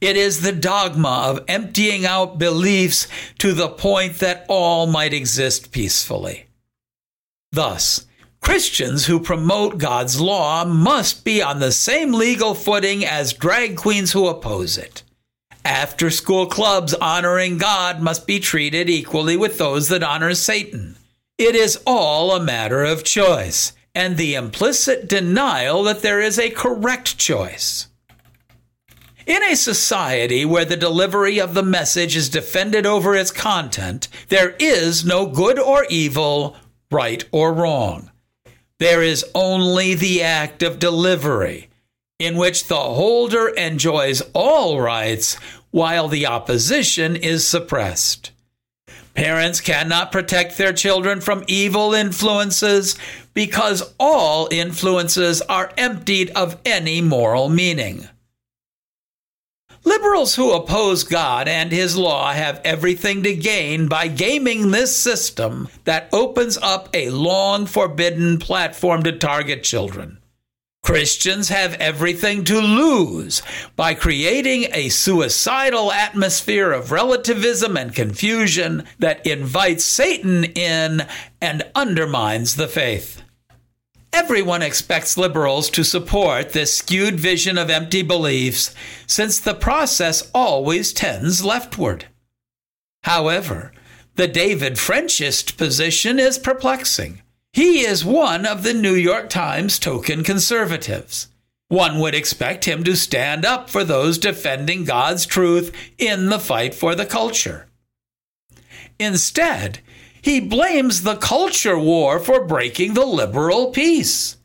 It 0.00 0.16
is 0.16 0.40
the 0.40 0.52
dogma 0.52 1.24
of 1.26 1.44
emptying 1.48 2.04
out 2.04 2.38
beliefs 2.38 3.08
to 3.38 3.52
the 3.52 3.68
point 3.68 4.18
that 4.18 4.44
all 4.48 4.86
might 4.86 5.14
exist 5.14 5.72
peacefully. 5.72 6.46
Thus, 7.52 8.06
Christians 8.40 9.06
who 9.06 9.18
promote 9.18 9.78
God's 9.78 10.20
law 10.20 10.64
must 10.64 11.24
be 11.24 11.42
on 11.42 11.58
the 11.58 11.72
same 11.72 12.12
legal 12.12 12.54
footing 12.54 13.04
as 13.04 13.32
drag 13.32 13.76
queens 13.76 14.12
who 14.12 14.28
oppose 14.28 14.76
it. 14.78 15.02
After 15.64 16.10
school 16.10 16.46
clubs 16.46 16.94
honoring 16.94 17.58
God 17.58 18.00
must 18.00 18.26
be 18.26 18.38
treated 18.38 18.88
equally 18.88 19.36
with 19.36 19.58
those 19.58 19.88
that 19.88 20.02
honor 20.02 20.34
Satan. 20.34 20.96
It 21.38 21.56
is 21.56 21.82
all 21.86 22.32
a 22.32 22.40
matter 22.40 22.84
of 22.84 23.02
choice 23.02 23.72
and 23.96 24.18
the 24.18 24.34
implicit 24.34 25.08
denial 25.08 25.82
that 25.84 26.02
there 26.02 26.20
is 26.20 26.38
a 26.38 26.50
correct 26.50 27.16
choice. 27.16 27.88
In 29.26 29.42
a 29.42 29.56
society 29.56 30.44
where 30.44 30.66
the 30.66 30.76
delivery 30.76 31.40
of 31.40 31.54
the 31.54 31.62
message 31.62 32.14
is 32.14 32.28
defended 32.28 32.84
over 32.84 33.16
its 33.16 33.30
content, 33.30 34.08
there 34.28 34.54
is 34.58 35.02
no 35.06 35.24
good 35.24 35.58
or 35.58 35.86
evil, 35.88 36.56
right 36.90 37.24
or 37.32 37.54
wrong. 37.54 38.10
There 38.78 39.02
is 39.02 39.24
only 39.34 39.94
the 39.94 40.22
act 40.22 40.62
of 40.62 40.78
delivery, 40.78 41.70
in 42.18 42.36
which 42.36 42.68
the 42.68 42.76
holder 42.76 43.48
enjoys 43.48 44.22
all 44.34 44.78
rights 44.78 45.36
while 45.70 46.06
the 46.06 46.26
opposition 46.26 47.16
is 47.16 47.48
suppressed. 47.48 48.30
Parents 49.16 49.62
cannot 49.62 50.12
protect 50.12 50.58
their 50.58 50.74
children 50.74 51.22
from 51.22 51.42
evil 51.48 51.94
influences 51.94 52.96
because 53.32 53.94
all 53.98 54.46
influences 54.52 55.40
are 55.40 55.72
emptied 55.78 56.30
of 56.36 56.60
any 56.66 57.00
moral 57.00 57.48
meaning. 57.48 58.06
Liberals 59.84 60.34
who 60.34 60.52
oppose 60.52 61.02
God 61.02 61.48
and 61.48 61.72
His 61.72 61.96
law 61.96 62.32
have 62.32 62.60
everything 62.62 63.22
to 63.22 63.34
gain 63.34 63.88
by 63.88 64.08
gaming 64.08 64.70
this 64.70 64.94
system 64.94 65.68
that 65.84 66.10
opens 66.12 66.58
up 66.58 66.90
a 66.92 67.08
long 67.08 67.64
forbidden 67.64 68.38
platform 68.38 69.02
to 69.04 69.12
target 69.12 69.62
children. 69.62 70.18
Christians 70.86 71.48
have 71.48 71.74
everything 71.74 72.44
to 72.44 72.60
lose 72.60 73.42
by 73.74 73.92
creating 73.92 74.66
a 74.72 74.88
suicidal 74.88 75.90
atmosphere 75.90 76.70
of 76.70 76.92
relativism 76.92 77.76
and 77.76 77.92
confusion 77.92 78.84
that 79.00 79.26
invites 79.26 79.82
Satan 79.82 80.44
in 80.44 81.04
and 81.42 81.64
undermines 81.74 82.54
the 82.54 82.68
faith. 82.68 83.20
Everyone 84.12 84.62
expects 84.62 85.18
liberals 85.18 85.70
to 85.70 85.82
support 85.82 86.50
this 86.50 86.78
skewed 86.78 87.18
vision 87.18 87.58
of 87.58 87.68
empty 87.68 88.02
beliefs, 88.02 88.72
since 89.08 89.40
the 89.40 89.54
process 89.54 90.30
always 90.32 90.92
tends 90.92 91.44
leftward. 91.44 92.06
However, 93.02 93.72
the 94.14 94.28
David 94.28 94.78
Frenchist 94.78 95.56
position 95.56 96.20
is 96.20 96.38
perplexing. 96.38 97.22
He 97.56 97.86
is 97.86 98.04
one 98.04 98.44
of 98.44 98.64
the 98.64 98.74
New 98.74 98.92
York 98.92 99.30
Times 99.30 99.78
token 99.78 100.22
conservatives. 100.22 101.28
One 101.68 101.98
would 102.00 102.14
expect 102.14 102.66
him 102.66 102.84
to 102.84 102.94
stand 102.94 103.46
up 103.46 103.70
for 103.70 103.82
those 103.82 104.18
defending 104.18 104.84
God's 104.84 105.24
truth 105.24 105.74
in 105.96 106.28
the 106.28 106.38
fight 106.38 106.74
for 106.74 106.94
the 106.94 107.06
culture. 107.06 107.66
Instead, 108.98 109.78
he 110.20 110.38
blames 110.38 111.02
the 111.02 111.16
culture 111.16 111.78
war 111.78 112.20
for 112.20 112.44
breaking 112.44 112.92
the 112.92 113.06
liberal 113.06 113.70
peace. 113.70 114.36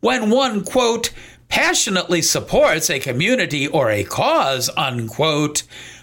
When 0.00 0.28
one, 0.28 0.64
quote, 0.64 1.12
passionately 1.48 2.20
supports 2.20 2.90
a 2.90 2.98
community 2.98 3.68
or 3.68 3.90
a 3.90 4.02
cause, 4.02 4.68
unquote, 4.76 5.62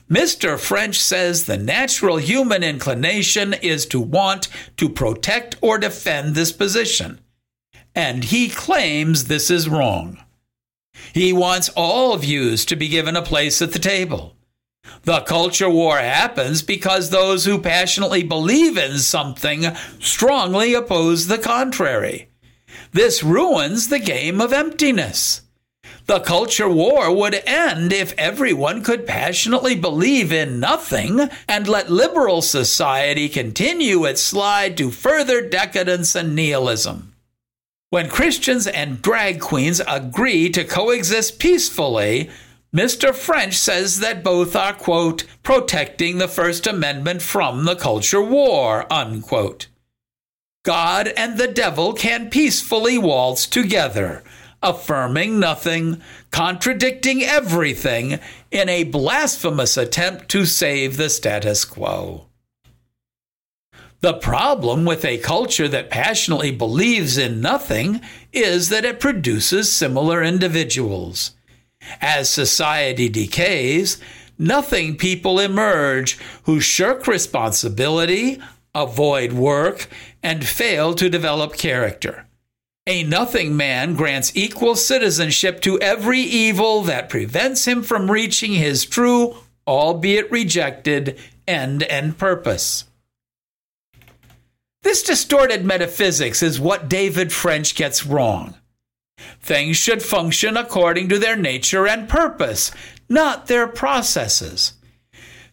Mr. 0.10 0.58
French 0.58 1.00
says 1.00 1.44
the 1.46 1.58
natural 1.58 2.18
human 2.18 2.64
inclination 2.64 3.54
is 3.54 3.86
to 3.88 4.00
want 4.00 4.48
to 4.78 4.88
protect 4.88 5.58
or 5.62 5.78
defend 5.78 6.34
this 6.34 6.52
position. 6.52 7.20
And 7.94 8.24
he 8.24 8.48
claims 8.48 9.26
this 9.26 9.50
is 9.50 9.68
wrong. 9.68 10.20
He 11.14 11.34
wants 11.34 11.70
all 11.70 12.16
views 12.18 12.64
to 12.66 12.76
be 12.76 12.88
given 12.88 13.16
a 13.16 13.22
place 13.22 13.62
at 13.62 13.74
the 13.74 13.80
table. 13.80 14.36
The 15.04 15.22
culture 15.22 15.70
war 15.70 15.98
happens 15.98 16.62
because 16.62 17.10
those 17.10 17.46
who 17.46 17.60
passionately 17.60 18.24
believe 18.24 18.78
in 18.78 19.00
something 19.00 19.66
strongly 20.00 20.74
oppose 20.74 21.28
the 21.28 21.38
contrary. 21.38 22.30
This 22.92 23.24
ruins 23.24 23.90
the 23.90 24.00
game 24.00 24.40
of 24.40 24.54
emptiness. 24.54 25.42
The 26.08 26.22
culture 26.22 26.70
war 26.70 27.14
would 27.14 27.44
end 27.46 27.92
if 27.92 28.14
everyone 28.18 28.82
could 28.82 29.06
passionately 29.06 29.76
believe 29.76 30.32
in 30.32 30.58
nothing 30.58 31.30
and 31.50 31.68
let 31.68 31.92
liberal 31.92 32.42
society 32.42 33.28
continue 33.28 34.06
its 34.06 34.22
slide 34.22 34.78
to 34.78 34.90
further 34.90 35.42
decadence 35.42 36.16
and 36.16 36.34
nihilism. 36.34 37.14
When 37.90 38.08
Christians 38.08 38.68
and 38.68 39.02
drag 39.02 39.42
queens 39.42 39.82
agree 39.86 40.50
to 40.52 40.64
coexist 40.64 41.40
peacefully, 41.40 42.30
Mr. 42.74 43.14
French 43.14 43.56
says 43.56 44.00
that 44.00 44.24
both 44.24 44.56
are, 44.56 44.74
quote, 44.74 45.26
protecting 45.44 46.20
the 46.20 46.30
First 46.30 46.68
Amendment 46.68 47.22
from 47.22 47.66
the 47.66 47.76
culture 47.76 48.22
war, 48.22 48.86
unquote. 48.92 49.68
God 50.64 51.10
and 51.18 51.38
the 51.38 51.48
devil 51.48 51.92
can 51.92 52.30
peacefully 52.30 52.98
waltz 52.98 53.46
together 53.46 54.24
affirming 54.62 55.40
nothing, 55.40 56.02
contradicting 56.32 57.24
everything 57.24 58.20
in 58.52 58.70
a 58.70 58.84
blasphemous 58.84 59.78
attempt 59.78 60.30
to 60.30 60.46
save 60.46 60.98
the 60.98 61.10
status 61.10 61.66
quo. 61.66 62.28
The 64.02 64.14
problem 64.14 64.86
with 64.86 65.04
a 65.04 65.18
culture 65.18 65.68
that 65.68 65.90
passionately 65.90 66.52
believes 66.52 67.18
in 67.18 67.42
nothing 67.42 68.02
is 68.32 68.70
that 68.70 68.86
it 68.86 69.00
produces 69.00 69.74
similar 69.74 70.24
individuals. 70.24 71.32
As 72.00 72.30
society 72.30 73.10
decays, 73.10 74.00
nothing 74.38 74.98
people 74.98 75.40
emerge 75.40 76.20
who 76.44 76.60
shirk 76.60 77.08
responsibility, 77.08 78.40
avoid 78.76 79.34
work, 79.34 79.88
and 80.22 80.46
fail 80.46 80.94
to 80.94 81.10
develop 81.10 81.54
character. 81.54 82.27
A 82.90 83.04
nothing 83.04 83.58
man 83.58 83.96
grants 83.96 84.32
equal 84.34 84.78
citizenship 84.78 85.60
to 85.62 85.78
every 85.82 86.22
evil 86.22 86.84
that 86.84 87.10
prevents 87.10 87.68
him 87.68 87.84
from 87.84 88.10
reaching 88.10 88.54
his 88.54 88.86
true, 88.86 89.36
albeit 89.68 90.32
rejected, 90.32 91.20
end 91.46 91.84
and 91.84 92.18
purpose. 92.18 92.86
This 94.84 95.04
distorted 95.04 95.66
metaphysics 95.66 96.42
is 96.42 96.62
what 96.62 96.88
David 96.88 97.34
French 97.34 97.76
gets 97.76 98.06
wrong. 98.06 98.56
Things 99.42 99.76
should 99.76 100.02
function 100.02 100.56
according 100.56 101.10
to 101.10 101.20
their 101.20 101.36
nature 101.36 101.86
and 101.86 102.08
purpose, 102.08 102.72
not 103.10 103.48
their 103.48 103.68
processes. 103.68 104.74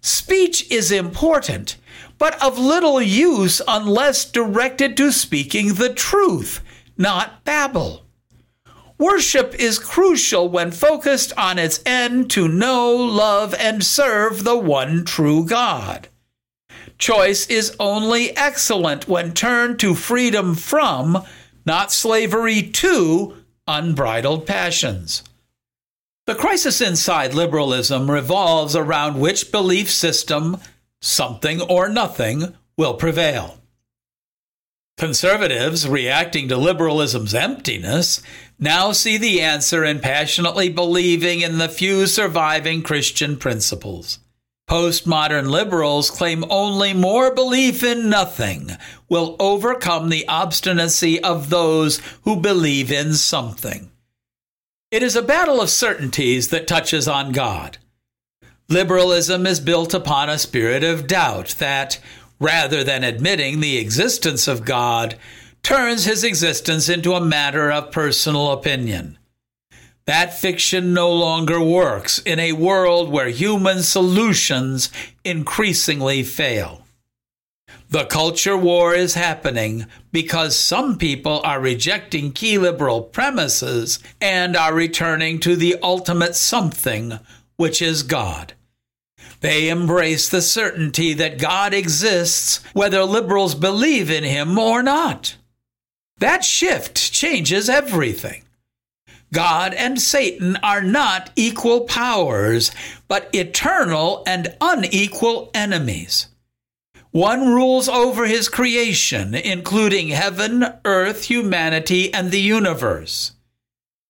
Speech 0.00 0.70
is 0.70 0.92
important, 0.92 1.78
but 2.16 2.40
of 2.40 2.60
little 2.60 3.02
use 3.02 3.60
unless 3.66 4.24
directed 4.24 4.96
to 4.98 5.10
speaking 5.10 5.74
the 5.74 5.92
truth 5.92 6.60
not 6.96 7.44
babble. 7.44 8.04
Worship 8.98 9.54
is 9.56 9.78
crucial 9.78 10.48
when 10.48 10.70
focused 10.70 11.32
on 11.36 11.58
its 11.58 11.80
end 11.84 12.30
to 12.30 12.46
know, 12.46 12.94
love, 12.94 13.54
and 13.54 13.84
serve 13.84 14.44
the 14.44 14.56
one 14.56 15.04
true 15.04 15.44
God. 15.44 16.08
Choice 16.96 17.46
is 17.48 17.74
only 17.80 18.36
excellent 18.36 19.08
when 19.08 19.34
turned 19.34 19.80
to 19.80 19.94
freedom 19.94 20.54
from, 20.54 21.24
not 21.66 21.90
slavery 21.90 22.62
to, 22.62 23.36
unbridled 23.66 24.46
passions. 24.46 25.24
The 26.26 26.34
crisis 26.34 26.80
inside 26.80 27.34
liberalism 27.34 28.10
revolves 28.10 28.76
around 28.76 29.20
which 29.20 29.50
belief 29.50 29.90
system, 29.90 30.58
something 31.02 31.60
or 31.60 31.88
nothing, 31.88 32.54
will 32.78 32.94
prevail. 32.94 33.58
Conservatives, 34.96 35.88
reacting 35.88 36.48
to 36.48 36.56
liberalism's 36.56 37.34
emptiness, 37.34 38.22
now 38.58 38.92
see 38.92 39.16
the 39.16 39.40
answer 39.40 39.84
in 39.84 39.98
passionately 39.98 40.68
believing 40.68 41.40
in 41.40 41.58
the 41.58 41.68
few 41.68 42.06
surviving 42.06 42.82
Christian 42.82 43.36
principles. 43.36 44.20
Postmodern 44.70 45.50
liberals 45.50 46.10
claim 46.10 46.44
only 46.48 46.94
more 46.94 47.34
belief 47.34 47.82
in 47.82 48.08
nothing 48.08 48.70
will 49.08 49.36
overcome 49.38 50.08
the 50.08 50.26
obstinacy 50.28 51.22
of 51.22 51.50
those 51.50 52.00
who 52.22 52.40
believe 52.40 52.90
in 52.90 53.14
something. 53.14 53.90
It 54.90 55.02
is 55.02 55.16
a 55.16 55.22
battle 55.22 55.60
of 55.60 55.70
certainties 55.70 56.48
that 56.48 56.68
touches 56.68 57.08
on 57.08 57.32
God. 57.32 57.78
Liberalism 58.68 59.46
is 59.46 59.60
built 59.60 59.92
upon 59.92 60.30
a 60.30 60.38
spirit 60.38 60.82
of 60.82 61.06
doubt 61.06 61.56
that, 61.58 61.98
rather 62.40 62.84
than 62.84 63.04
admitting 63.04 63.60
the 63.60 63.78
existence 63.78 64.48
of 64.48 64.64
God, 64.64 65.16
turns 65.62 66.04
his 66.04 66.24
existence 66.24 66.88
into 66.88 67.14
a 67.14 67.24
matter 67.24 67.70
of 67.72 67.90
personal 67.90 68.52
opinion. 68.52 69.18
That 70.06 70.38
fiction 70.38 70.92
no 70.92 71.10
longer 71.10 71.60
works 71.60 72.18
in 72.18 72.38
a 72.38 72.52
world 72.52 73.10
where 73.10 73.28
human 73.28 73.82
solutions 73.82 74.90
increasingly 75.24 76.22
fail. 76.22 76.84
The 77.88 78.04
culture 78.04 78.56
war 78.56 78.94
is 78.94 79.14
happening 79.14 79.86
because 80.12 80.58
some 80.58 80.98
people 80.98 81.40
are 81.44 81.60
rejecting 81.60 82.32
key 82.32 82.58
liberal 82.58 83.02
premises 83.02 83.98
and 84.20 84.56
are 84.56 84.74
returning 84.74 85.38
to 85.40 85.56
the 85.56 85.76
ultimate 85.82 86.34
something, 86.34 87.18
which 87.56 87.80
is 87.80 88.02
God. 88.02 88.54
They 89.44 89.68
embrace 89.68 90.30
the 90.30 90.40
certainty 90.40 91.12
that 91.12 91.36
God 91.36 91.74
exists, 91.74 92.64
whether 92.72 93.04
liberals 93.04 93.54
believe 93.54 94.10
in 94.10 94.24
him 94.24 94.58
or 94.58 94.82
not. 94.82 95.36
That 96.16 96.42
shift 96.42 97.12
changes 97.12 97.68
everything. 97.68 98.44
God 99.34 99.74
and 99.74 100.00
Satan 100.00 100.56
are 100.62 100.80
not 100.80 101.28
equal 101.36 101.82
powers, 101.82 102.70
but 103.06 103.28
eternal 103.34 104.22
and 104.26 104.56
unequal 104.62 105.50
enemies. 105.52 106.28
One 107.10 107.46
rules 107.52 107.86
over 107.86 108.24
his 108.24 108.48
creation, 108.48 109.34
including 109.34 110.08
heaven, 110.08 110.64
earth, 110.86 111.24
humanity, 111.24 112.14
and 112.14 112.30
the 112.30 112.40
universe. 112.40 113.32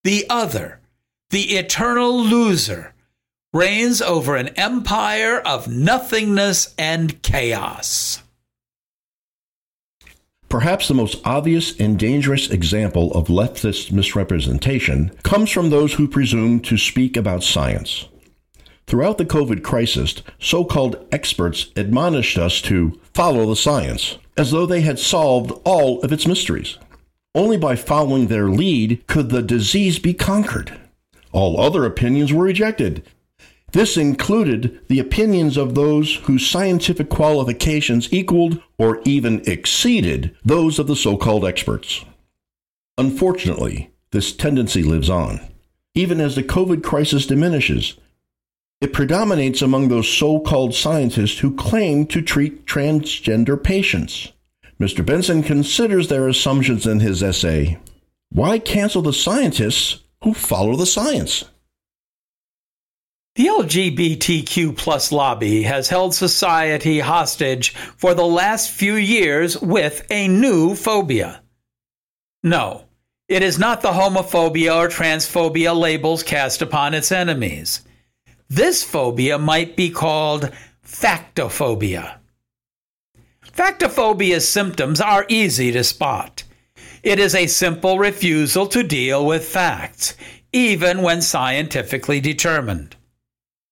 The 0.05 0.27
other, 0.31 0.79
the 1.31 1.57
eternal 1.57 2.17
loser, 2.23 2.94
reigns 3.55 4.03
over 4.03 4.35
an 4.35 4.49
empire 4.49 5.39
of 5.39 5.69
nothingness 5.69 6.75
and 6.77 7.23
chaos. 7.23 8.21
Perhaps 10.49 10.89
the 10.89 10.95
most 10.95 11.21
obvious 11.25 11.79
and 11.81 11.99
dangerous 11.99 12.51
example 12.51 13.13
of 13.13 13.29
leftist 13.29 13.93
misrepresentation 13.93 15.11
comes 15.23 15.51
from 15.51 15.71
those 15.71 15.95
who 15.95 16.09
presume 16.09 16.61
to 16.61 16.77
speak 16.77 17.17
about 17.17 17.45
science. 17.45 18.09
Throughout 18.87 19.19
the 19.19 19.25
COVID 19.25 19.63
crisis, 19.63 20.23
so 20.39 20.65
called 20.65 21.07
experts 21.11 21.69
admonished 21.77 22.37
us 22.37 22.61
to 22.63 23.01
follow 23.15 23.47
the 23.47 23.57
science, 23.57 24.19
as 24.37 24.51
though 24.51 24.67
they 24.67 24.81
had 24.81 24.99
solved 24.99 25.53
all 25.65 26.01
of 26.03 26.13
its 26.13 26.27
mysteries. 26.27 26.77
Only 27.37 27.57
by 27.57 27.77
following 27.77 28.27
their 28.27 28.49
lead 28.49 29.07
could 29.07 29.31
the 29.31 29.43
disease 29.43 29.99
be 29.99 30.13
conquered. 30.13 30.79
All 31.33 31.61
other 31.61 31.85
opinions 31.85 32.33
were 32.33 32.45
rejected, 32.45 33.03
this 33.75 33.97
included 33.97 34.81
the 34.89 35.01
opinions 35.01 35.57
of 35.57 35.75
those 35.75 36.15
whose 36.25 36.49
scientific 36.49 37.09
qualifications 37.11 38.11
equaled 38.13 38.63
or 38.79 39.03
even 39.05 39.43
exceeded 39.47 40.35
those 40.45 40.79
of 40.79 40.87
the 40.87 40.95
so 40.97 41.17
called 41.17 41.45
experts. 41.45 42.05
Unfortunately, 42.97 43.91
this 44.13 44.33
tendency 44.35 44.85
lives 44.85 45.11
on. 45.11 45.41
Even 45.97 46.21
as 46.21 46.37
the 46.37 46.43
COVID 46.45 46.85
crisis 46.85 47.27
diminishes, 47.27 47.95
It 48.81 48.93
predominates 48.93 49.63
among 49.63 49.89
those 49.89 50.07
so 50.07 50.41
called 50.41 50.75
scientists 50.75 51.39
who 51.39 51.57
claim 51.57 52.07
to 52.09 52.21
treat 52.21 52.67
transgender 52.67 53.57
patients. 53.63 54.33
Mr. 54.79 55.05
Benson 55.05 55.43
considers 55.43 56.09
their 56.09 56.29
assumptions 56.29 56.87
in 56.87 57.01
his 57.01 57.23
essay. 57.23 57.79
Why 58.31 58.59
cancel 58.59 59.01
the 59.01 59.15
scientists 59.15 60.03
who 60.23 60.35
follow 60.35 60.77
the 60.77 60.85
science? 60.85 61.45
The 63.37 63.47
LGBTQ 63.47 64.77
plus 64.77 65.11
lobby 65.11 65.65
has 65.65 65.89
held 65.89 66.15
society 66.15 67.01
hostage 67.01 67.71
for 67.97 68.15
the 68.15 68.25
last 68.25 68.71
few 68.71 68.95
years 68.95 69.61
with 69.61 70.07
a 70.09 70.29
new 70.29 70.77
phobia. 70.77 71.43
No, 72.45 72.85
it 73.29 73.43
is 73.43 73.59
not 73.59 73.83
the 73.83 73.91
homophobia 73.91 74.77
or 74.77 74.89
transphobia 74.89 75.77
labels 75.77 76.23
cast 76.23 76.63
upon 76.63 76.95
its 76.95 77.11
enemies. 77.11 77.81
This 78.49 78.85
phobia 78.85 79.37
might 79.37 79.75
be 79.75 79.91
called 79.91 80.53
factophobia. 80.87 82.19
Factophobia's 83.45 84.49
symptoms 84.49 85.01
are 85.01 85.27
easy 85.29 85.73
to 85.73 85.83
spot. 85.83 86.45
It 87.03 87.19
is 87.19 87.35
a 87.35 87.49
simple 87.49 87.99
refusal 87.99 88.69
to 88.69 88.85
deal 88.85 89.27
with 89.27 89.45
facts, 89.45 90.15
even 90.53 91.03
when 91.03 91.21
scientifically 91.21 92.21
determined. 92.21 92.95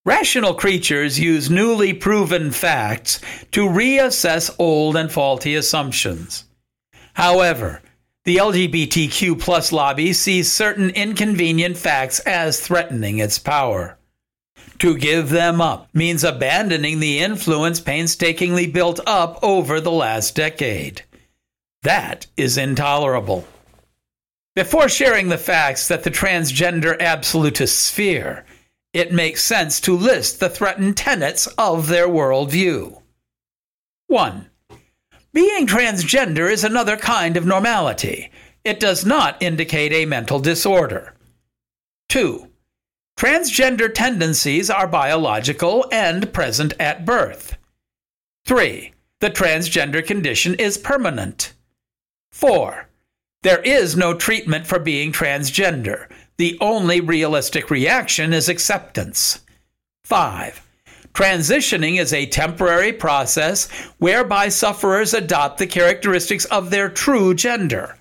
Rational 0.05 0.55
creatures 0.55 1.21
use 1.21 1.49
newly 1.49 1.93
proven 1.93 2.51
facts 2.51 3.21
to 3.53 3.69
reassess 3.69 4.53
old 4.59 4.97
and 4.97 5.12
faulty 5.12 5.55
assumptions. 5.55 6.45
However, 7.15 7.83
the 8.25 8.37
LGBTQ 8.37 9.41
plus 9.41 9.71
lobby 9.71 10.12
sees 10.12 10.53
certain 10.53 10.91
inconvenient 10.91 11.77
facts 11.77 12.19
as 12.21 12.61
threatening 12.61 13.19
its 13.19 13.38
power. 13.38 13.97
To 14.81 14.97
give 14.97 15.31
them 15.31 15.61
up 15.61 15.88
means 15.95 16.25
abandoning 16.25 16.99
the 16.99 17.21
influence 17.21 17.79
painstakingly 17.79 18.67
built 18.67 18.99
up 19.07 19.38
over 19.41 19.81
the 19.81 19.93
last 19.93 20.35
decade. 20.35 21.03
That 21.83 22.27
is 22.37 22.59
intolerable. 22.59 23.47
Before 24.57 24.88
sharing 24.88 25.29
the 25.29 25.38
facts 25.38 25.87
that 25.88 26.03
the 26.03 26.11
transgender 26.11 26.99
absolutist 26.99 27.81
sphere, 27.81 28.45
it 28.92 29.12
makes 29.12 29.44
sense 29.44 29.81
to 29.81 29.96
list 29.96 30.40
the 30.40 30.50
threatened 30.50 30.96
tenets 30.96 31.46
of 31.59 31.88
their 31.88 32.09
worldview. 32.09 33.00
1. 34.09 34.50
Being 35.33 35.66
transgender 35.66 36.50
is 36.50 36.62
another 36.62 36.96
kind 36.96 37.37
of 37.37 37.46
normality. 37.46 38.31
It 38.64 38.78
does 38.78 39.05
not 39.07 39.42
indicate 39.42 39.92
a 39.92 40.05
mental 40.05 40.38
disorder. 40.38 41.14
2. 42.11 42.48
Transgender 43.18 43.92
tendencies 43.92 44.68
are 44.68 44.87
biological 44.87 45.87
and 45.90 46.33
present 46.33 46.74
at 46.78 47.07
birth. 47.07 47.57
3. 48.44 48.92
The 49.20 49.31
transgender 49.31 50.05
condition 50.05 50.55
is 50.57 50.76
permanent. 50.76 51.55
4. 52.33 52.88
There 53.42 53.61
is 53.61 53.96
no 53.96 54.14
treatment 54.14 54.66
for 54.66 54.78
being 54.78 55.12
transgender. 55.12 56.09
The 56.42 56.59
only 56.61 57.00
realistic 57.00 57.70
reaction 57.70 58.33
is 58.33 58.48
acceptance. 58.48 59.42
5. 60.02 60.61
Transitioning 61.14 62.00
is 62.00 62.12
a 62.12 62.26
temporary 62.26 62.92
process 62.92 63.70
whereby 63.98 64.48
sufferers 64.48 65.14
adopt 65.14 65.59
the 65.59 65.68
characteristics 65.68 66.44
of 66.46 66.70
their 66.70 66.88
true 66.88 67.33
gender. 67.33 67.96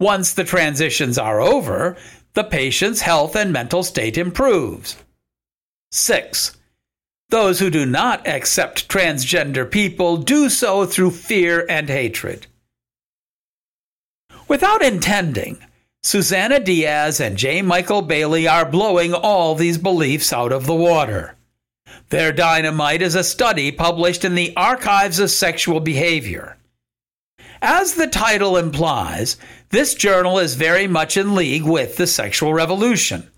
Once 0.00 0.34
the 0.34 0.42
transitions 0.42 1.16
are 1.16 1.40
over, 1.40 1.96
the 2.34 2.42
patient's 2.42 3.02
health 3.02 3.36
and 3.36 3.52
mental 3.52 3.84
state 3.84 4.18
improves. 4.18 4.96
6. 5.92 6.56
Those 7.28 7.60
who 7.60 7.70
do 7.70 7.86
not 7.86 8.26
accept 8.26 8.88
transgender 8.88 9.70
people 9.70 10.16
do 10.16 10.48
so 10.48 10.86
through 10.86 11.12
fear 11.12 11.64
and 11.68 11.88
hatred. 11.88 12.48
Without 14.48 14.82
intending, 14.82 15.58
Suzanna 16.06 16.60
Diaz 16.60 17.18
and 17.18 17.36
J. 17.36 17.62
Michael 17.62 18.00
Bailey 18.00 18.46
are 18.46 18.64
blowing 18.64 19.12
all 19.12 19.56
these 19.56 19.76
beliefs 19.76 20.32
out 20.32 20.52
of 20.52 20.64
the 20.64 20.72
water. 20.72 21.34
Their 22.10 22.30
dynamite 22.30 23.02
is 23.02 23.16
a 23.16 23.24
study 23.24 23.72
published 23.72 24.24
in 24.24 24.36
the 24.36 24.56
Archives 24.56 25.18
of 25.18 25.32
Sexual 25.32 25.80
Behavior. 25.80 26.58
As 27.60 27.94
the 27.94 28.06
title 28.06 28.56
implies, 28.56 29.36
this 29.70 29.96
journal 29.96 30.38
is 30.38 30.54
very 30.54 30.86
much 30.86 31.16
in 31.16 31.34
league 31.34 31.64
with 31.64 31.96
the 31.96 32.06
sexual 32.06 32.54
revolution. 32.54 33.28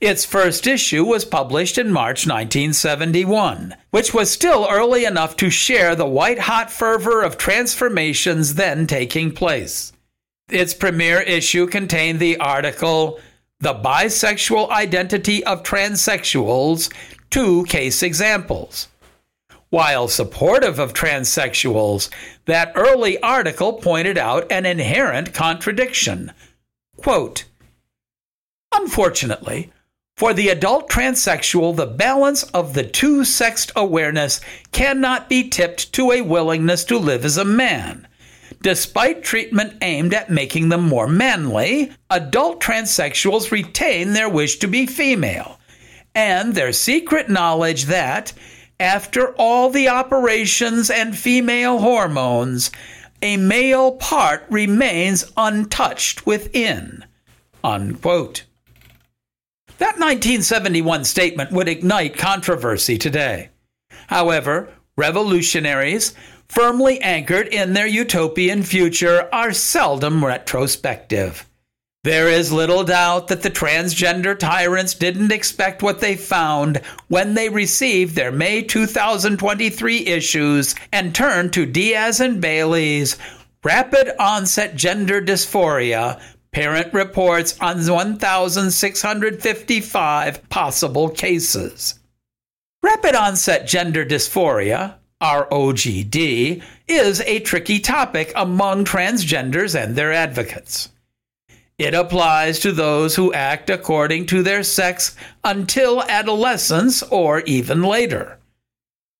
Its 0.00 0.24
first 0.24 0.68
issue 0.68 1.04
was 1.04 1.24
published 1.24 1.78
in 1.78 1.90
March 1.90 2.28
1971, 2.28 3.74
which 3.90 4.14
was 4.14 4.30
still 4.30 4.68
early 4.70 5.04
enough 5.04 5.34
to 5.38 5.50
share 5.50 5.96
the 5.96 6.06
white 6.06 6.38
hot 6.38 6.70
fervor 6.70 7.24
of 7.24 7.36
transformations 7.36 8.54
then 8.54 8.86
taking 8.86 9.32
place. 9.32 9.92
Its 10.50 10.72
premier 10.72 11.20
issue 11.20 11.66
contained 11.66 12.20
the 12.20 12.38
article, 12.38 13.20
The 13.60 13.74
Bisexual 13.74 14.70
Identity 14.70 15.44
of 15.44 15.62
Transsexuals 15.62 16.90
Two 17.28 17.64
Case 17.64 18.02
Examples. 18.02 18.88
While 19.68 20.08
supportive 20.08 20.78
of 20.78 20.94
transsexuals, 20.94 22.08
that 22.46 22.72
early 22.74 23.20
article 23.20 23.74
pointed 23.74 24.16
out 24.16 24.50
an 24.50 24.64
inherent 24.64 25.34
contradiction. 25.34 26.32
Quote, 26.96 27.44
Unfortunately, 28.72 29.70
for 30.16 30.32
the 30.32 30.48
adult 30.48 30.88
transsexual, 30.88 31.76
the 31.76 31.86
balance 31.86 32.44
of 32.44 32.72
the 32.72 32.84
two 32.84 33.22
sexed 33.22 33.70
awareness 33.76 34.40
cannot 34.72 35.28
be 35.28 35.50
tipped 35.50 35.92
to 35.92 36.10
a 36.10 36.22
willingness 36.22 36.84
to 36.84 36.96
live 36.96 37.26
as 37.26 37.36
a 37.36 37.44
man 37.44 38.07
Despite 38.60 39.22
treatment 39.22 39.74
aimed 39.82 40.12
at 40.14 40.30
making 40.30 40.68
them 40.68 40.82
more 40.82 41.06
manly, 41.06 41.92
adult 42.10 42.60
transsexuals 42.60 43.50
retain 43.50 44.12
their 44.12 44.28
wish 44.28 44.58
to 44.58 44.66
be 44.66 44.86
female 44.86 45.58
and 46.14 46.54
their 46.54 46.72
secret 46.72 47.28
knowledge 47.28 47.84
that, 47.84 48.32
after 48.80 49.34
all 49.36 49.70
the 49.70 49.88
operations 49.88 50.90
and 50.90 51.16
female 51.16 51.78
hormones, 51.78 52.72
a 53.22 53.36
male 53.36 53.92
part 53.92 54.44
remains 54.50 55.30
untouched 55.36 56.26
within. 56.26 57.04
Unquote. 57.62 58.44
That 59.78 59.98
1971 59.98 61.04
statement 61.04 61.52
would 61.52 61.68
ignite 61.68 62.16
controversy 62.16 62.98
today. 62.98 63.50
However, 64.08 64.72
revolutionaries 64.96 66.14
firmly 66.48 67.00
anchored 67.00 67.48
in 67.48 67.72
their 67.72 67.86
utopian 67.86 68.62
future, 68.62 69.28
are 69.32 69.52
seldom 69.52 70.24
retrospective. 70.24 71.46
There 72.04 72.28
is 72.28 72.52
little 72.52 72.84
doubt 72.84 73.28
that 73.28 73.42
the 73.42 73.50
transgender 73.50 74.38
tyrants 74.38 74.94
didn't 74.94 75.32
expect 75.32 75.82
what 75.82 76.00
they 76.00 76.16
found 76.16 76.78
when 77.08 77.34
they 77.34 77.48
received 77.48 78.14
their 78.14 78.32
May 78.32 78.62
2023 78.62 80.06
issues 80.06 80.74
and 80.92 81.14
turned 81.14 81.52
to 81.52 81.66
Diaz 81.66 82.20
and 82.20 82.40
Bailey's 82.40 83.18
Rapid 83.64 84.12
Onset 84.18 84.76
Gender 84.76 85.20
Dysphoria 85.20 86.20
Parent 86.52 86.92
reports 86.94 87.58
on 87.60 87.86
1,655 87.86 90.48
possible 90.48 91.10
cases. 91.10 91.98
Rapid 92.82 93.14
onset 93.14 93.66
gender 93.66 94.02
dysphoria, 94.04 94.97
ROGD, 95.20 96.62
is 96.86 97.20
a 97.22 97.40
tricky 97.40 97.80
topic 97.80 98.32
among 98.36 98.84
transgenders 98.84 99.74
and 99.80 99.96
their 99.96 100.12
advocates. 100.12 100.90
It 101.78 101.94
applies 101.94 102.58
to 102.60 102.72
those 102.72 103.14
who 103.14 103.32
act 103.32 103.70
according 103.70 104.26
to 104.26 104.42
their 104.42 104.62
sex 104.62 105.14
until 105.44 106.02
adolescence 106.02 107.02
or 107.04 107.40
even 107.42 107.82
later. 107.82 108.38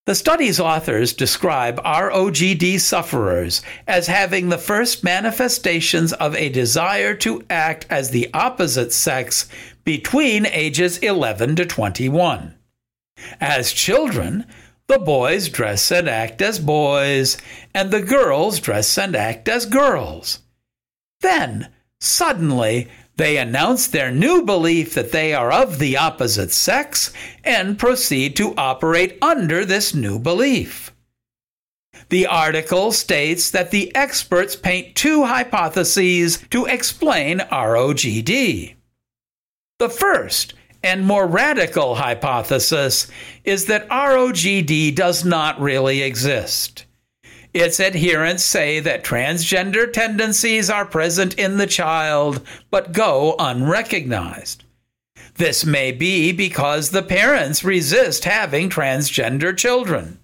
The 0.06 0.14
study's 0.14 0.58
authors 0.58 1.12
describe 1.12 1.82
ROGD 1.84 2.80
sufferers 2.80 3.62
as 3.86 4.06
having 4.06 4.48
the 4.48 4.56
first 4.56 5.04
manifestations 5.04 6.14
of 6.14 6.34
a 6.34 6.48
desire 6.48 7.14
to 7.16 7.44
act 7.50 7.86
as 7.90 8.10
the 8.10 8.30
opposite 8.32 8.92
sex 8.92 9.48
between 9.84 10.46
ages 10.46 10.98
11 10.98 11.56
to 11.56 11.66
21. 11.66 12.54
As 13.40 13.72
children, 13.72 14.46
the 14.88 14.98
boys 14.98 15.48
dress 15.48 15.90
and 15.90 16.08
act 16.08 16.40
as 16.42 16.58
boys, 16.58 17.36
and 17.74 17.90
the 17.90 18.02
girls 18.02 18.58
dress 18.58 18.98
and 18.98 19.14
act 19.14 19.48
as 19.48 19.66
girls. 19.66 20.40
Then, 21.20 21.68
suddenly, 22.00 22.88
they 23.16 23.36
announce 23.36 23.88
their 23.88 24.10
new 24.10 24.42
belief 24.44 24.94
that 24.94 25.12
they 25.12 25.34
are 25.34 25.52
of 25.52 25.78
the 25.78 25.96
opposite 25.96 26.52
sex 26.52 27.12
and 27.44 27.78
proceed 27.78 28.36
to 28.36 28.54
operate 28.56 29.18
under 29.20 29.64
this 29.64 29.94
new 29.94 30.18
belief. 30.18 30.94
The 32.10 32.26
article 32.26 32.92
states 32.92 33.50
that 33.50 33.70
the 33.70 33.94
experts 33.94 34.56
paint 34.56 34.94
two 34.94 35.24
hypotheses 35.24 36.38
to 36.50 36.64
explain 36.64 37.40
ROGD. 37.40 38.76
The 39.78 39.88
first 39.90 40.54
and 40.88 41.04
more 41.04 41.26
radical 41.26 41.96
hypothesis 41.96 43.08
is 43.44 43.66
that 43.66 43.86
ROGD 43.90 44.94
does 44.94 45.22
not 45.22 45.60
really 45.60 46.00
exist. 46.00 46.86
Its 47.52 47.78
adherents 47.78 48.42
say 48.42 48.80
that 48.80 49.04
transgender 49.04 49.92
tendencies 49.92 50.70
are 50.70 50.86
present 50.86 51.34
in 51.34 51.58
the 51.58 51.66
child 51.66 52.40
but 52.70 52.92
go 52.92 53.36
unrecognized. 53.38 54.64
This 55.34 55.66
may 55.66 55.92
be 55.92 56.32
because 56.32 56.88
the 56.88 57.02
parents 57.02 57.62
resist 57.62 58.24
having 58.24 58.70
transgender 58.70 59.54
children. 59.54 60.18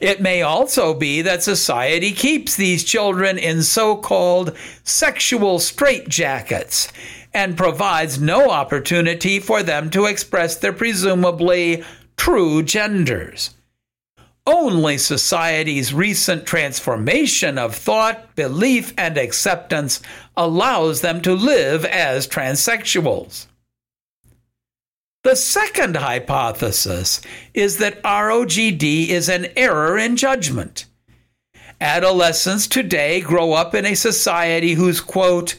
It 0.00 0.20
may 0.20 0.42
also 0.42 0.92
be 0.92 1.22
that 1.22 1.42
society 1.42 2.12
keeps 2.12 2.54
these 2.54 2.84
children 2.84 3.38
in 3.38 3.62
so 3.62 3.96
called 3.96 4.56
sexual 4.84 5.58
straitjackets 5.58 6.92
and 7.36 7.54
provides 7.54 8.18
no 8.18 8.48
opportunity 8.48 9.38
for 9.38 9.62
them 9.62 9.90
to 9.90 10.06
express 10.06 10.56
their 10.56 10.72
presumably 10.72 11.84
true 12.16 12.62
genders. 12.62 13.50
Only 14.46 14.96
society's 14.96 15.92
recent 15.92 16.46
transformation 16.46 17.58
of 17.58 17.76
thought, 17.76 18.34
belief, 18.36 18.94
and 18.96 19.18
acceptance 19.18 20.00
allows 20.34 21.02
them 21.02 21.20
to 21.22 21.34
live 21.34 21.84
as 21.84 22.26
transsexuals. 22.26 23.48
The 25.22 25.36
second 25.36 25.96
hypothesis 25.96 27.20
is 27.52 27.76
that 27.78 28.02
ROGD 28.02 29.08
is 29.08 29.28
an 29.28 29.48
error 29.56 29.98
in 29.98 30.16
judgment. 30.16 30.86
Adolescents 31.82 32.66
today 32.66 33.20
grow 33.20 33.52
up 33.52 33.74
in 33.74 33.84
a 33.84 33.94
society 33.94 34.72
whose, 34.72 35.02
quote, 35.02 35.56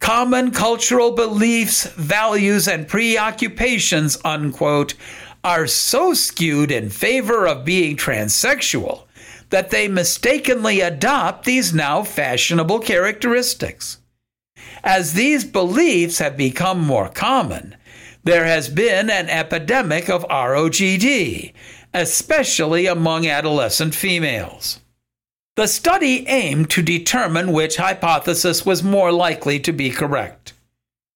common 0.00 0.50
cultural 0.50 1.12
beliefs, 1.12 1.86
values, 1.94 2.68
and 2.68 2.88
preoccupations, 2.88 4.18
unquote, 4.24 4.94
are 5.42 5.66
so 5.66 6.12
skewed 6.12 6.70
in 6.70 6.90
favor 6.90 7.46
of 7.46 7.64
being 7.64 7.96
transsexual 7.96 9.04
that 9.50 9.70
they 9.70 9.86
mistakenly 9.86 10.80
adopt 10.80 11.44
these 11.44 11.72
now 11.72 12.02
fashionable 12.02 12.80
characteristics. 12.80 13.98
As 14.82 15.12
these 15.12 15.44
beliefs 15.44 16.18
have 16.18 16.36
become 16.36 16.80
more 16.80 17.08
common, 17.08 17.76
there 18.24 18.44
has 18.44 18.68
been 18.68 19.08
an 19.08 19.28
epidemic 19.28 20.10
of 20.10 20.24
ROGD, 20.28 21.52
especially 21.94 22.86
among 22.86 23.26
adolescent 23.26 23.94
females. 23.94 24.80
The 25.56 25.66
study 25.66 26.24
aimed 26.28 26.70
to 26.70 26.80
determine 26.82 27.50
which 27.50 27.78
hypothesis 27.78 28.64
was 28.66 28.82
more 28.82 29.10
likely 29.10 29.58
to 29.60 29.72
be 29.72 29.88
correct. 29.88 30.52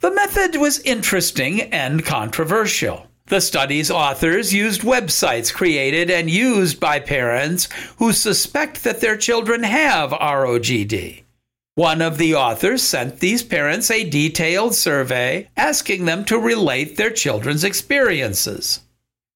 The 0.00 0.10
method 0.10 0.56
was 0.56 0.80
interesting 0.80 1.60
and 1.60 2.06
controversial. 2.06 3.06
The 3.26 3.42
study's 3.42 3.90
authors 3.90 4.54
used 4.54 4.80
websites 4.80 5.52
created 5.52 6.10
and 6.10 6.30
used 6.30 6.80
by 6.80 7.00
parents 7.00 7.68
who 7.98 8.14
suspect 8.14 8.82
that 8.82 9.02
their 9.02 9.18
children 9.18 9.62
have 9.62 10.12
ROGD. 10.12 11.22
One 11.74 12.00
of 12.00 12.16
the 12.16 12.34
authors 12.34 12.82
sent 12.82 13.20
these 13.20 13.42
parents 13.42 13.90
a 13.90 14.08
detailed 14.08 14.74
survey 14.74 15.50
asking 15.54 16.06
them 16.06 16.24
to 16.24 16.38
relate 16.38 16.96
their 16.96 17.10
children's 17.10 17.62
experiences. 17.62 18.80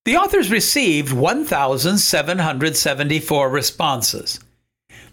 The 0.07 0.17
authors 0.17 0.51
received 0.51 1.13
1,774 1.13 3.51
responses. 3.51 4.41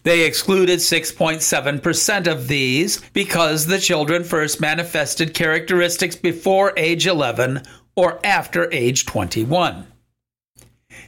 They 0.04 0.26
excluded 0.26 0.80
6.7% 0.80 2.28
of 2.28 2.48
these 2.48 3.02
because 3.14 3.66
the 3.66 3.80
children 3.80 4.24
first 4.24 4.60
manifested 4.60 5.34
characteristics 5.34 6.16
before 6.16 6.74
age 6.76 7.06
11 7.06 7.62
or 7.96 8.20
after 8.26 8.72
age 8.72 9.06
21. 9.06 9.86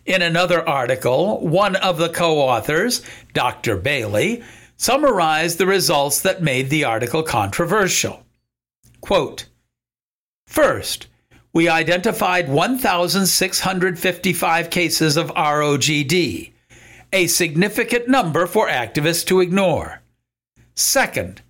In 0.06 0.22
another 0.22 0.68
article, 0.68 1.40
one 1.46 1.76
of 1.78 1.98
the 1.98 2.10
co 2.10 2.40
authors, 2.40 3.02
Dr. 3.34 3.78
Bailey, 3.78 4.44
summarized 4.76 5.58
the 5.58 5.66
results 5.66 6.22
that 6.22 6.44
made 6.44 6.70
the 6.70 6.84
article 6.84 7.24
controversial. 7.24 8.24
Quote 9.02 9.46
First, 10.46 11.08
we 11.52 11.68
identified 11.70 12.50
1,655 12.50 14.70
cases 14.70 15.18
of 15.18 15.32
ROGD, 15.32 16.53
a 17.14 17.28
significant 17.28 18.08
number 18.08 18.46
for 18.46 18.68
activists 18.68 19.26
to 19.28 19.40
ignore. 19.40 20.02
Second, 20.76 21.42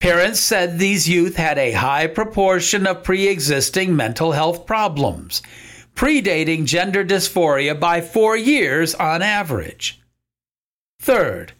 parents 0.00 0.40
said 0.40 0.78
these 0.78 1.08
youth 1.08 1.36
had 1.36 1.58
a 1.58 1.72
high 1.72 2.06
proportion 2.06 2.86
of 2.86 3.04
pre 3.04 3.28
existing 3.28 3.94
mental 3.94 4.32
health 4.32 4.66
problems, 4.66 5.42
predating 5.94 6.64
gender 6.64 7.04
dysphoria 7.04 7.78
by 7.78 8.00
four 8.00 8.36
years 8.36 8.94
on 8.94 9.22
average. 9.22 10.00
Third, 11.00 11.52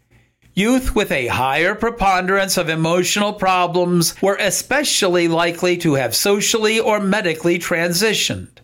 Youth 0.57 0.94
with 0.94 1.11
a 1.11 1.26
higher 1.26 1.74
preponderance 1.74 2.57
of 2.57 2.68
emotional 2.68 3.33
problems 3.33 4.14
were 4.22 4.37
especially 4.37 5.26
likely 5.26 5.76
to 5.78 5.94
have 5.94 6.14
socially 6.14 6.78
or 6.78 7.00
medically 7.00 7.59
transitioned. 7.59 8.59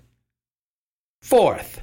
Fourth, 1.20 1.82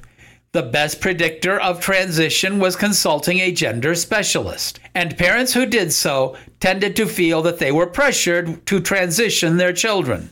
the 0.52 0.62
best 0.62 1.00
predictor 1.00 1.60
of 1.60 1.80
transition 1.80 2.58
was 2.58 2.76
consulting 2.76 3.40
a 3.40 3.52
gender 3.52 3.94
specialist, 3.94 4.80
and 4.94 5.18
parents 5.18 5.52
who 5.52 5.66
did 5.66 5.92
so 5.92 6.36
tended 6.60 6.96
to 6.96 7.06
feel 7.06 7.42
that 7.42 7.58
they 7.58 7.70
were 7.70 7.86
pressured 7.86 8.64
to 8.66 8.80
transition 8.80 9.56
their 9.56 9.72
children. 9.72 10.30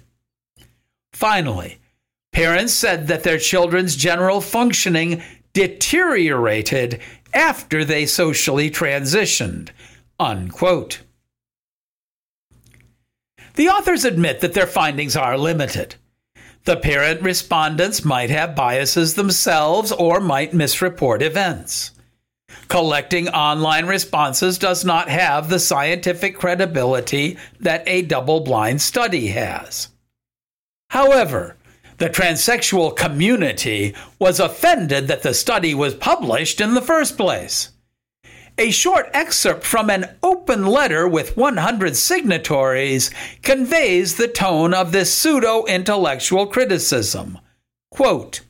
Finally, 1.13 1.79
parents 2.33 2.73
said 2.73 3.09
that 3.09 3.23
their 3.23 3.39
children's 3.39 3.97
general 3.97 4.41
functioning 4.41 5.23
deteriorated 5.53 7.01
after 7.33 7.85
they 7.85 8.07
socially 8.07 8.71
transitioned. 8.71 9.71
Unquote. 10.19 11.01
The 13.55 13.69
authors 13.69 14.05
admit 14.05 14.41
that 14.41 14.53
their 14.53 14.67
findings 14.67 15.17
are 15.17 15.39
limited. 15.39 15.97
The 16.67 16.77
parent 16.77 17.23
respondents 17.23 18.05
might 18.05 18.29
have 18.31 18.57
biases 18.57 19.15
themselves 19.15 19.93
or 19.93 20.19
might 20.19 20.51
misreport 20.51 21.23
events. 21.23 21.93
Collecting 22.67 23.29
online 23.29 23.87
responses 23.87 24.59
does 24.59 24.85
not 24.85 25.09
have 25.09 25.49
the 25.49 25.61
scientific 25.61 26.37
credibility 26.37 27.39
that 27.61 27.85
a 27.87 28.03
double 28.03 28.41
blind 28.41 28.83
study 28.83 29.29
has. 29.29 29.91
However, 30.91 31.57
the 31.99 32.11
transsexual 32.11 32.97
community 32.97 33.95
was 34.19 34.41
offended 34.41 35.07
that 35.07 35.23
the 35.23 35.35
study 35.35 35.73
was 35.73 35.95
published 35.95 36.61
in 36.61 36.75
the 36.75 36.83
first 36.83 37.17
place. 37.17 37.71
A 38.59 38.71
short 38.71 39.11
excerpt 39.13 39.65
from 39.65 39.91
an 39.91 40.17
open 40.23 40.65
letter 40.65 41.07
with 41.07 41.37
100 41.37 41.95
signatories 41.95 43.11
conveys 43.43 44.17
the 44.17 44.29
tone 44.29 44.73
of 44.73 44.93
this 44.93 45.13
pseudo 45.13 45.67
intellectual 45.67 46.47
criticism. 46.47 47.39
Quote, 47.91 48.41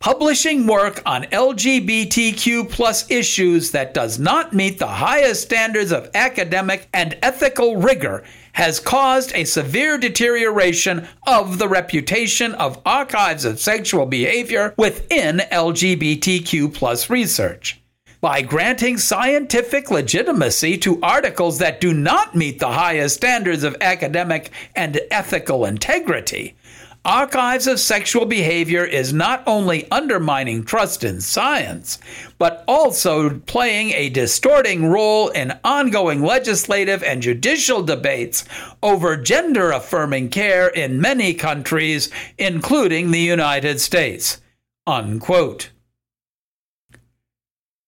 Publishing 0.00 0.66
work 0.66 1.00
on 1.06 1.24
LGBTQ 1.24 2.70
plus 2.70 3.08
issues 3.08 3.70
that 3.70 3.94
does 3.94 4.18
not 4.18 4.52
meet 4.52 4.80
the 4.80 4.86
highest 4.88 5.42
standards 5.42 5.92
of 5.92 6.10
academic 6.14 6.88
and 6.92 7.16
ethical 7.22 7.76
rigor 7.76 8.24
has 8.54 8.80
caused 8.80 9.32
a 9.34 9.44
severe 9.44 9.96
deterioration 9.96 11.06
of 11.26 11.58
the 11.58 11.68
reputation 11.68 12.52
of 12.54 12.80
archives 12.84 13.44
of 13.44 13.60
sexual 13.60 14.06
behavior 14.06 14.74
within 14.76 15.38
LGBTQ 15.52 16.74
plus 16.74 17.08
research. 17.08 17.79
By 18.20 18.42
granting 18.42 18.98
scientific 18.98 19.90
legitimacy 19.90 20.76
to 20.78 21.00
articles 21.02 21.58
that 21.58 21.80
do 21.80 21.94
not 21.94 22.34
meet 22.34 22.58
the 22.58 22.72
highest 22.72 23.14
standards 23.14 23.64
of 23.64 23.78
academic 23.80 24.50
and 24.76 25.00
ethical 25.10 25.64
integrity, 25.64 26.54
Archives 27.02 27.66
of 27.66 27.80
Sexual 27.80 28.26
Behavior 28.26 28.84
is 28.84 29.14
not 29.14 29.42
only 29.46 29.90
undermining 29.90 30.64
trust 30.64 31.02
in 31.02 31.22
science, 31.22 31.98
but 32.36 32.62
also 32.68 33.38
playing 33.46 33.92
a 33.92 34.10
distorting 34.10 34.84
role 34.84 35.28
in 35.28 35.58
ongoing 35.64 36.20
legislative 36.20 37.02
and 37.02 37.22
judicial 37.22 37.82
debates 37.82 38.44
over 38.82 39.16
gender 39.16 39.70
affirming 39.70 40.28
care 40.28 40.68
in 40.68 41.00
many 41.00 41.32
countries, 41.32 42.10
including 42.36 43.12
the 43.12 43.18
United 43.18 43.80
States. 43.80 44.42
Unquote. 44.86 45.70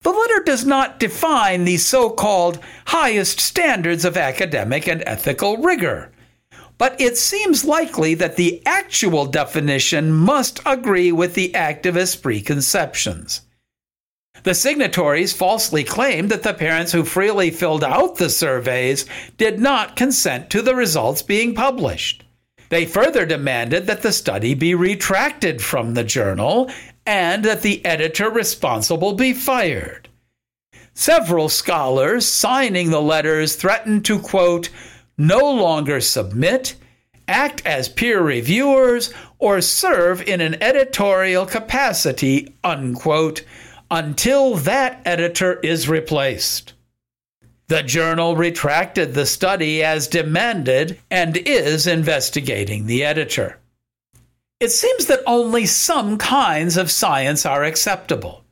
The 0.02 0.10
letter 0.10 0.42
does 0.44 0.64
not 0.64 0.98
define 0.98 1.64
the 1.64 1.76
so 1.76 2.10
called 2.10 2.58
highest 2.86 3.40
standards 3.40 4.04
of 4.04 4.16
academic 4.16 4.86
and 4.86 5.02
ethical 5.06 5.56
rigor 5.58 6.12
but 6.82 7.00
it 7.00 7.16
seems 7.16 7.64
likely 7.64 8.12
that 8.14 8.34
the 8.34 8.60
actual 8.66 9.24
definition 9.24 10.10
must 10.10 10.58
agree 10.66 11.12
with 11.12 11.34
the 11.34 11.52
activist 11.54 12.20
preconceptions. 12.22 13.42
The 14.42 14.52
signatories 14.52 15.32
falsely 15.32 15.84
claimed 15.84 16.28
that 16.32 16.42
the 16.42 16.52
parents 16.52 16.90
who 16.90 17.04
freely 17.04 17.52
filled 17.52 17.84
out 17.84 18.16
the 18.16 18.28
surveys 18.28 19.06
did 19.36 19.60
not 19.60 19.94
consent 19.94 20.50
to 20.50 20.60
the 20.60 20.74
results 20.74 21.22
being 21.22 21.54
published. 21.54 22.24
They 22.68 22.84
further 22.84 23.26
demanded 23.26 23.86
that 23.86 24.02
the 24.02 24.10
study 24.10 24.54
be 24.54 24.74
retracted 24.74 25.62
from 25.62 25.94
the 25.94 26.02
journal 26.02 26.68
and 27.06 27.44
that 27.44 27.62
the 27.62 27.84
editor 27.84 28.30
responsible 28.30 29.12
be 29.12 29.32
fired. 29.32 30.08
Several 30.94 31.48
scholars 31.48 32.26
signing 32.26 32.90
the 32.90 33.00
letters 33.00 33.56
threatened 33.56 34.04
to, 34.04 34.18
quote, 34.18 34.68
no 35.16 35.38
longer 35.38 36.00
submit, 36.00 36.74
act 37.28 37.64
as 37.64 37.88
peer 37.88 38.20
reviewers, 38.20 39.12
or 39.38 39.60
serve 39.60 40.22
in 40.22 40.40
an 40.40 40.62
editorial 40.62 41.46
capacity, 41.46 42.54
unquote, 42.62 43.42
until 43.90 44.54
that 44.54 45.00
editor 45.04 45.60
is 45.60 45.88
replaced. 45.88 46.74
The 47.68 47.82
journal 47.82 48.36
retracted 48.36 49.14
the 49.14 49.24
study 49.24 49.82
as 49.82 50.08
demanded 50.08 50.98
and 51.10 51.36
is 51.38 51.86
investigating 51.86 52.86
the 52.86 53.02
editor. 53.04 53.62
It 54.62 54.70
seems 54.70 55.07
that 55.07 55.25
only 55.27 55.66
some 55.66 56.18
kinds 56.18 56.77
of 56.77 56.88
science 56.88 57.44
are 57.44 57.64
acceptable. 57.64 58.44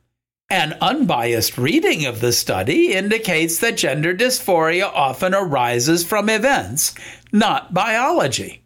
An 0.49 0.73
unbiased 0.81 1.57
reading 1.57 2.05
of 2.05 2.19
the 2.19 2.33
study 2.33 2.91
indicates 2.91 3.59
that 3.59 3.77
gender 3.77 4.13
dysphoria 4.13 4.91
often 4.93 5.33
arises 5.33 6.03
from 6.03 6.27
events, 6.27 6.93
not 7.31 7.73
biology. 7.73 8.61